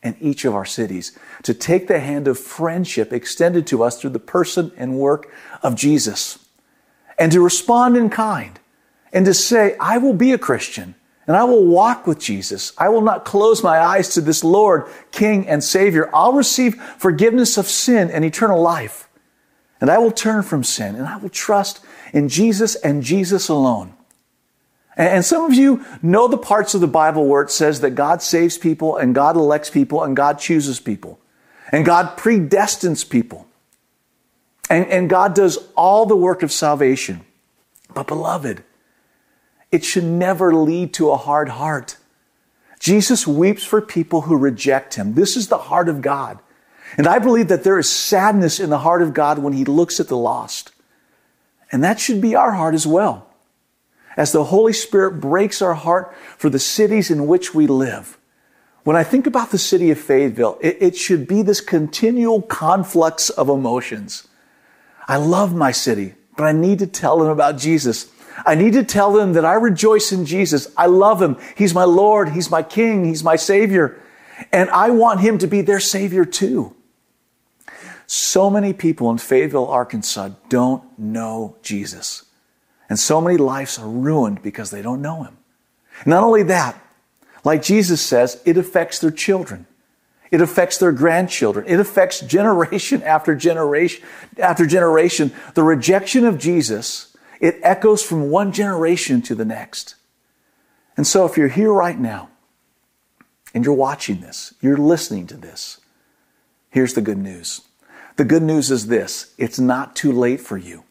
and 0.01 0.15
each 0.21 0.45
of 0.45 0.55
our 0.55 0.65
cities 0.65 1.17
to 1.43 1.53
take 1.53 1.87
the 1.87 1.99
hand 1.99 2.27
of 2.27 2.39
friendship 2.39 3.11
extended 3.11 3.67
to 3.67 3.83
us 3.83 3.99
through 3.99 4.09
the 4.11 4.19
person 4.19 4.71
and 4.77 4.97
work 4.97 5.31
of 5.61 5.75
Jesus 5.75 6.47
and 7.17 7.31
to 7.33 7.41
respond 7.41 7.97
in 7.97 8.09
kind 8.09 8.58
and 9.11 9.25
to 9.25 9.33
say, 9.33 9.75
I 9.79 9.97
will 9.97 10.13
be 10.13 10.33
a 10.33 10.37
Christian 10.37 10.95
and 11.27 11.37
I 11.37 11.43
will 11.43 11.63
walk 11.63 12.07
with 12.07 12.17
Jesus. 12.19 12.73
I 12.75 12.89
will 12.89 13.01
not 13.01 13.23
close 13.23 13.61
my 13.61 13.79
eyes 13.79 14.15
to 14.15 14.21
this 14.21 14.43
Lord, 14.43 14.87
King, 15.11 15.47
and 15.47 15.63
Savior. 15.63 16.09
I'll 16.11 16.33
receive 16.33 16.81
forgiveness 16.97 17.55
of 17.57 17.67
sin 17.67 18.09
and 18.09 18.25
eternal 18.25 18.59
life. 18.59 19.07
And 19.79 19.91
I 19.91 19.99
will 19.99 20.11
turn 20.11 20.41
from 20.41 20.63
sin 20.63 20.95
and 20.95 21.07
I 21.07 21.17
will 21.17 21.29
trust 21.29 21.81
in 22.13 22.29
Jesus 22.29 22.73
and 22.75 23.03
Jesus 23.03 23.47
alone. 23.47 23.93
And 24.97 25.23
some 25.23 25.45
of 25.45 25.53
you 25.53 25.85
know 26.01 26.27
the 26.27 26.37
parts 26.37 26.73
of 26.73 26.81
the 26.81 26.87
Bible 26.87 27.25
where 27.25 27.43
it 27.43 27.51
says 27.51 27.79
that 27.81 27.91
God 27.91 28.21
saves 28.21 28.57
people 28.57 28.97
and 28.97 29.15
God 29.15 29.37
elects 29.37 29.69
people 29.69 30.03
and 30.03 30.15
God 30.15 30.39
chooses 30.39 30.79
people 30.79 31.19
and 31.71 31.85
God 31.85 32.17
predestines 32.17 33.07
people. 33.07 33.47
And, 34.69 34.87
and 34.87 35.09
God 35.09 35.35
does 35.35 35.57
all 35.75 36.05
the 36.05 36.15
work 36.15 36.43
of 36.43 36.51
salvation. 36.51 37.21
But 37.93 38.07
beloved, 38.07 38.63
it 39.71 39.83
should 39.83 40.03
never 40.03 40.53
lead 40.53 40.93
to 40.95 41.11
a 41.11 41.17
hard 41.17 41.49
heart. 41.49 41.97
Jesus 42.79 43.27
weeps 43.27 43.63
for 43.63 43.81
people 43.81 44.21
who 44.21 44.37
reject 44.37 44.95
him. 44.95 45.13
This 45.13 45.35
is 45.35 45.47
the 45.47 45.57
heart 45.57 45.89
of 45.89 46.01
God. 46.01 46.39
And 46.97 47.07
I 47.07 47.19
believe 47.19 47.49
that 47.49 47.63
there 47.63 47.77
is 47.77 47.89
sadness 47.89 48.59
in 48.59 48.69
the 48.69 48.79
heart 48.79 49.01
of 49.01 49.13
God 49.13 49.39
when 49.39 49.53
He 49.53 49.65
looks 49.65 49.99
at 49.99 50.07
the 50.07 50.17
lost. 50.17 50.71
And 51.71 51.83
that 51.83 51.99
should 51.99 52.19
be 52.19 52.35
our 52.35 52.53
heart 52.53 52.73
as 52.73 52.87
well. 52.87 53.27
As 54.17 54.31
the 54.31 54.45
Holy 54.45 54.73
Spirit 54.73 55.21
breaks 55.21 55.61
our 55.61 55.75
heart 55.75 56.15
for 56.37 56.49
the 56.49 56.59
cities 56.59 57.11
in 57.11 57.27
which 57.27 57.53
we 57.53 57.67
live, 57.67 58.17
When 58.83 58.95
I 58.95 59.03
think 59.03 59.27
about 59.27 59.51
the 59.51 59.57
city 59.59 59.91
of 59.91 59.99
Fayetteville, 59.99 60.57
it, 60.61 60.77
it 60.79 60.97
should 60.97 61.27
be 61.27 61.41
this 61.43 61.61
continual 61.61 62.41
conflux 62.41 63.29
of 63.29 63.49
emotions. 63.49 64.27
I 65.07 65.17
love 65.17 65.53
my 65.53 65.71
city, 65.71 66.15
but 66.37 66.45
I 66.45 66.53
need 66.53 66.79
to 66.79 66.87
tell 66.87 67.19
them 67.19 67.27
about 67.27 67.57
Jesus. 67.57 68.11
I 68.45 68.55
need 68.55 68.73
to 68.73 68.83
tell 68.83 69.11
them 69.11 69.33
that 69.33 69.45
I 69.45 69.53
rejoice 69.53 70.11
in 70.11 70.25
Jesus. 70.25 70.71
I 70.77 70.85
love 70.85 71.21
him. 71.21 71.37
He's 71.55 71.73
my 71.73 71.83
Lord. 71.83 72.29
He's 72.29 72.49
my 72.49 72.63
King. 72.63 73.05
He's 73.05 73.23
my 73.23 73.35
Savior. 73.35 74.01
And 74.51 74.69
I 74.69 74.89
want 74.91 75.19
him 75.19 75.37
to 75.39 75.47
be 75.47 75.61
their 75.61 75.79
Savior 75.79 76.25
too. 76.25 76.75
So 78.07 78.49
many 78.49 78.73
people 78.73 79.09
in 79.11 79.17
Fayetteville, 79.19 79.67
Arkansas 79.67 80.29
don't 80.49 80.83
know 80.97 81.57
Jesus. 81.61 82.23
And 82.89 82.97
so 82.97 83.21
many 83.21 83.37
lives 83.37 83.77
are 83.77 83.87
ruined 83.87 84.41
because 84.41 84.71
they 84.71 84.81
don't 84.81 85.01
know 85.01 85.23
him. 85.23 85.37
Not 86.05 86.23
only 86.23 86.43
that, 86.43 86.81
like 87.43 87.61
Jesus 87.61 88.01
says, 88.01 88.41
it 88.45 88.57
affects 88.57 88.99
their 88.99 89.11
children. 89.11 89.67
It 90.31 90.41
affects 90.41 90.77
their 90.77 90.91
grandchildren. 90.91 91.65
It 91.67 91.79
affects 91.79 92.19
generation 92.21 93.03
after 93.05 93.35
generation 93.35 94.03
after 94.37 94.65
generation. 94.65 95.31
The 95.53 95.63
rejection 95.63 96.25
of 96.25 96.37
Jesus, 96.37 97.08
it 97.39 97.59
echoes 97.63 98.03
from 98.03 98.29
one 98.29 98.51
generation 98.51 99.21
to 99.23 99.35
the 99.35 99.45
next. 99.45 99.95
And 100.97 101.07
so 101.07 101.25
if 101.25 101.37
you're 101.37 101.47
here 101.47 101.71
right 101.71 101.99
now 101.99 102.29
and 103.53 103.63
you're 103.63 103.73
watching 103.73 104.21
this, 104.21 104.53
you're 104.61 104.77
listening 104.77 105.27
to 105.27 105.37
this, 105.37 105.79
here's 106.69 106.93
the 106.93 107.01
good 107.01 107.17
news. 107.17 107.61
The 108.17 108.25
good 108.25 108.43
news 108.43 108.69
is 108.69 108.87
this. 108.87 109.33
It's 109.37 109.59
not 109.59 109.95
too 109.95 110.11
late 110.11 110.41
for 110.41 110.57
you. 110.57 110.83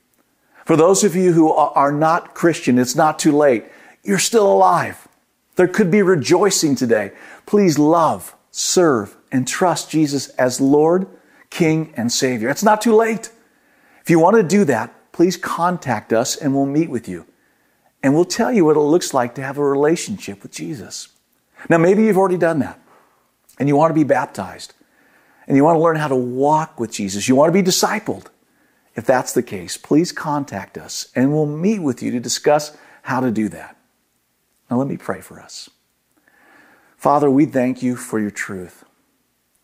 For 0.65 0.77
those 0.77 1.05
of 1.05 1.15
you 1.15 1.33
who 1.33 1.53
are 1.53 1.93
not 1.93 2.35
Christian, 2.35 2.79
it's 2.79 2.97
not 2.97 3.19
too 3.19 3.33
late. 3.33 3.65
You're 4.03 4.19
still 4.19 4.51
alive. 4.51 5.09
There 5.57 5.69
could 5.69 5.91
be 5.91 6.03
rejoicing 6.03 6.75
today. 6.75 7.13
Please 7.45 7.79
love, 7.79 8.35
serve, 8.51 9.17
and 9.31 9.47
trust 9.47 9.91
Jesus 9.91 10.29
as 10.31 10.61
Lord, 10.61 11.07
King, 11.51 11.93
and 11.97 12.13
Savior. 12.13 12.49
It's 12.49 12.63
not 12.63 12.81
too 12.81 12.95
late. 12.95 13.31
If 14.03 14.11
you 14.11 14.19
want 14.19 14.37
to 14.37 14.43
do 14.43 14.65
that, 14.65 14.95
please 15.19 15.37
contact 15.37 16.13
us 16.13 16.37
and 16.37 16.55
we'll 16.55 16.65
meet 16.65 16.89
with 16.89 17.09
you. 17.09 17.27
And 18.05 18.15
we'll 18.15 18.25
tell 18.25 18.53
you 18.53 18.65
what 18.65 18.77
it 18.77 18.81
looks 18.81 19.13
like 19.13 19.35
to 19.35 19.43
have 19.43 19.59
a 19.59 19.65
relationship 19.65 20.45
with 20.45 20.53
Jesus. 20.53 21.09
Now, 21.69 21.77
maybe 21.77 22.05
you've 22.05 22.17
already 22.17 22.37
done 22.37 22.61
that 22.61 22.81
and 23.59 23.69
you 23.69 23.75
want 23.75 23.91
to 23.91 23.97
be 23.97 24.05
baptized 24.05 24.75
and 25.49 25.57
you 25.57 25.65
want 25.65 25.75
to 25.75 25.83
learn 25.83 25.97
how 25.97 26.07
to 26.07 26.15
walk 26.15 26.79
with 26.79 26.93
Jesus. 26.93 27.27
You 27.27 27.35
want 27.35 27.53
to 27.53 27.63
be 27.63 27.69
discipled. 27.69 28.27
If 28.95 29.07
that's 29.07 29.33
the 29.33 29.43
case, 29.43 29.77
please 29.77 30.13
contact 30.13 30.79
us 30.79 31.11
and 31.17 31.33
we'll 31.33 31.47
meet 31.47 31.81
with 31.81 32.01
you 32.01 32.13
to 32.13 32.21
discuss 32.21 32.77
how 33.03 33.19
to 33.19 33.33
do 33.33 33.49
that. 33.49 33.77
Now, 34.71 34.77
let 34.77 34.87
me 34.87 34.97
pray 34.97 35.21
for 35.21 35.41
us. 35.41 35.69
Father, 36.97 37.29
we 37.29 37.45
thank 37.45 37.83
you 37.83 37.97
for 37.97 38.21
your 38.21 38.31
truth. 38.31 38.85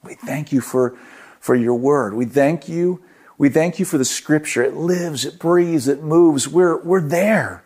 We 0.02 0.14
thank 0.14 0.50
you 0.50 0.60
for, 0.60 0.98
for 1.38 1.54
your 1.54 1.74
word. 1.74 2.14
We 2.14 2.24
thank 2.24 2.68
you. 2.68 3.04
We 3.36 3.48
thank 3.48 3.78
you 3.78 3.84
for 3.84 3.98
the 3.98 4.04
scripture. 4.04 4.62
It 4.62 4.74
lives, 4.74 5.24
it 5.24 5.38
breathes, 5.38 5.88
it 5.88 6.02
moves. 6.02 6.48
We're, 6.48 6.82
we're 6.82 7.00
there. 7.00 7.64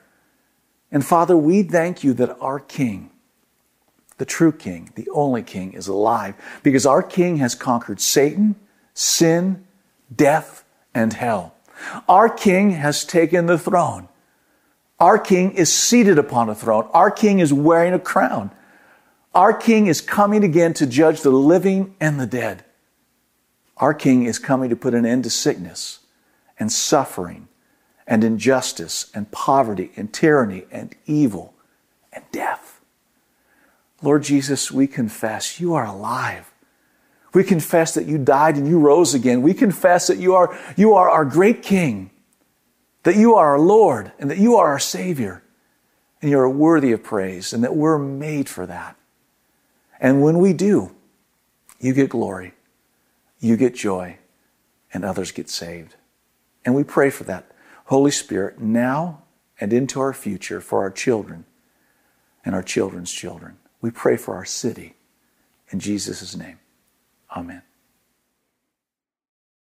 And 0.91 1.05
Father, 1.05 1.37
we 1.37 1.63
thank 1.63 2.03
you 2.03 2.15
that 2.15 2.39
our 2.41 2.59
King, 2.59 3.11
the 4.17 4.25
true 4.25 4.53
King, 4.53 4.91
the 4.95 5.09
only 5.11 5.43
King, 5.43 5.75
is 5.75 5.87
alive 5.87 6.35
because 6.63 6.87
our 6.87 7.03
King 7.03 7.37
has 7.37 7.55
conquered 7.55 8.01
Satan, 8.01 8.57
sin, 8.95 9.67
death, 10.15 10.65
and 10.95 11.13
hell. 11.13 11.55
Our 12.09 12.29
King 12.29 12.71
has 12.71 13.05
taken 13.05 13.47
the 13.47 13.59
throne. 13.59 14.09
Our 14.99 15.19
King 15.19 15.53
is 15.53 15.73
seated 15.73 16.19
upon 16.19 16.49
a 16.49 16.55
throne. 16.55 16.89
Our 16.93 17.11
King 17.11 17.39
is 17.39 17.53
wearing 17.53 17.93
a 17.93 18.01
crown. 18.01 18.51
Our 19.35 19.53
King 19.53 19.87
is 19.87 20.01
coming 20.01 20.43
again 20.43 20.75
to 20.75 20.87
judge 20.87 21.21
the 21.21 21.31
living 21.31 21.95
and 22.01 22.19
the 22.19 22.27
dead. 22.27 22.65
Our 23.79 23.95
King 23.95 24.25
is 24.25 24.38
coming 24.38 24.71
to 24.71 24.77
put 24.77 24.95
an 24.95 25.07
end 25.07 25.25
to 25.25 25.31
sickness 25.31 26.01
and 26.59 26.71
suffering 26.71 27.49
and 28.07 28.25
injustice 28.25 29.11
and 29.14 29.31
poverty 29.31 29.93
and 29.97 30.12
tyranny 30.12 30.64
and 30.71 30.95
evil 31.07 31.55
and 32.12 32.25
death. 32.33 32.81
Lord 34.03 34.23
Jesus, 34.23 34.71
we 34.71 34.87
confess 34.87 35.61
you 35.61 35.75
are 35.75 35.87
alive. 35.87 36.53
We 37.35 37.45
confess 37.45 37.95
that 37.95 38.07
you 38.07 38.19
died 38.19 38.57
and 38.57 38.67
you 38.67 38.79
rose 38.79 39.14
again. 39.14 39.43
We 39.43 39.55
confess 39.55 40.07
that 40.07 40.19
you 40.19 40.35
are, 40.35 40.59
you 40.77 40.95
are 40.95 41.11
our 41.11 41.25
great 41.25 41.62
King, 41.62 42.11
that 43.03 43.17
you 43.17 43.35
are 43.35 43.51
our 43.51 43.61
Lord, 43.61 44.12
and 44.19 44.31
that 44.31 44.38
you 44.38 44.57
are 44.57 44.69
our 44.69 44.79
Savior, 44.79 45.43
and 46.23 46.31
you 46.31 46.38
are 46.38 46.49
worthy 46.49 46.93
of 46.93 47.03
praise, 47.03 47.53
and 47.53 47.62
that 47.62 47.77
we're 47.77 47.99
made 47.99 48.49
for 48.49 48.67
that. 48.67 48.97
And 50.01 50.23
when 50.23 50.38
we 50.38 50.53
do, 50.53 50.95
you 51.79 51.93
get 51.93 52.11
glory, 52.11 52.55
you 53.40 53.57
get 53.57 53.74
joy, 53.74 54.18
and 54.92 55.05
others 55.05 55.33
get 55.33 55.48
saved. 55.48 55.96
And 56.64 56.74
we 56.74 56.85
pray 56.85 57.11
for 57.11 57.24
that. 57.24 57.51
Holy 57.87 58.11
Spirit, 58.11 58.61
now 58.61 59.22
and 59.61 59.72
into 59.72 60.01
our 60.01 60.12
future 60.12 60.61
for 60.61 60.81
our 60.81 60.90
children 60.90 61.44
and 62.44 62.55
our 62.55 62.62
children's 62.62 63.12
children. 63.12 63.59
We 63.81 63.90
pray 63.90 64.16
for 64.16 64.35
our 64.35 64.44
city. 64.44 64.94
In 65.70 65.81
Jesus' 65.81 66.37
name, 66.37 66.59
amen. 67.35 67.62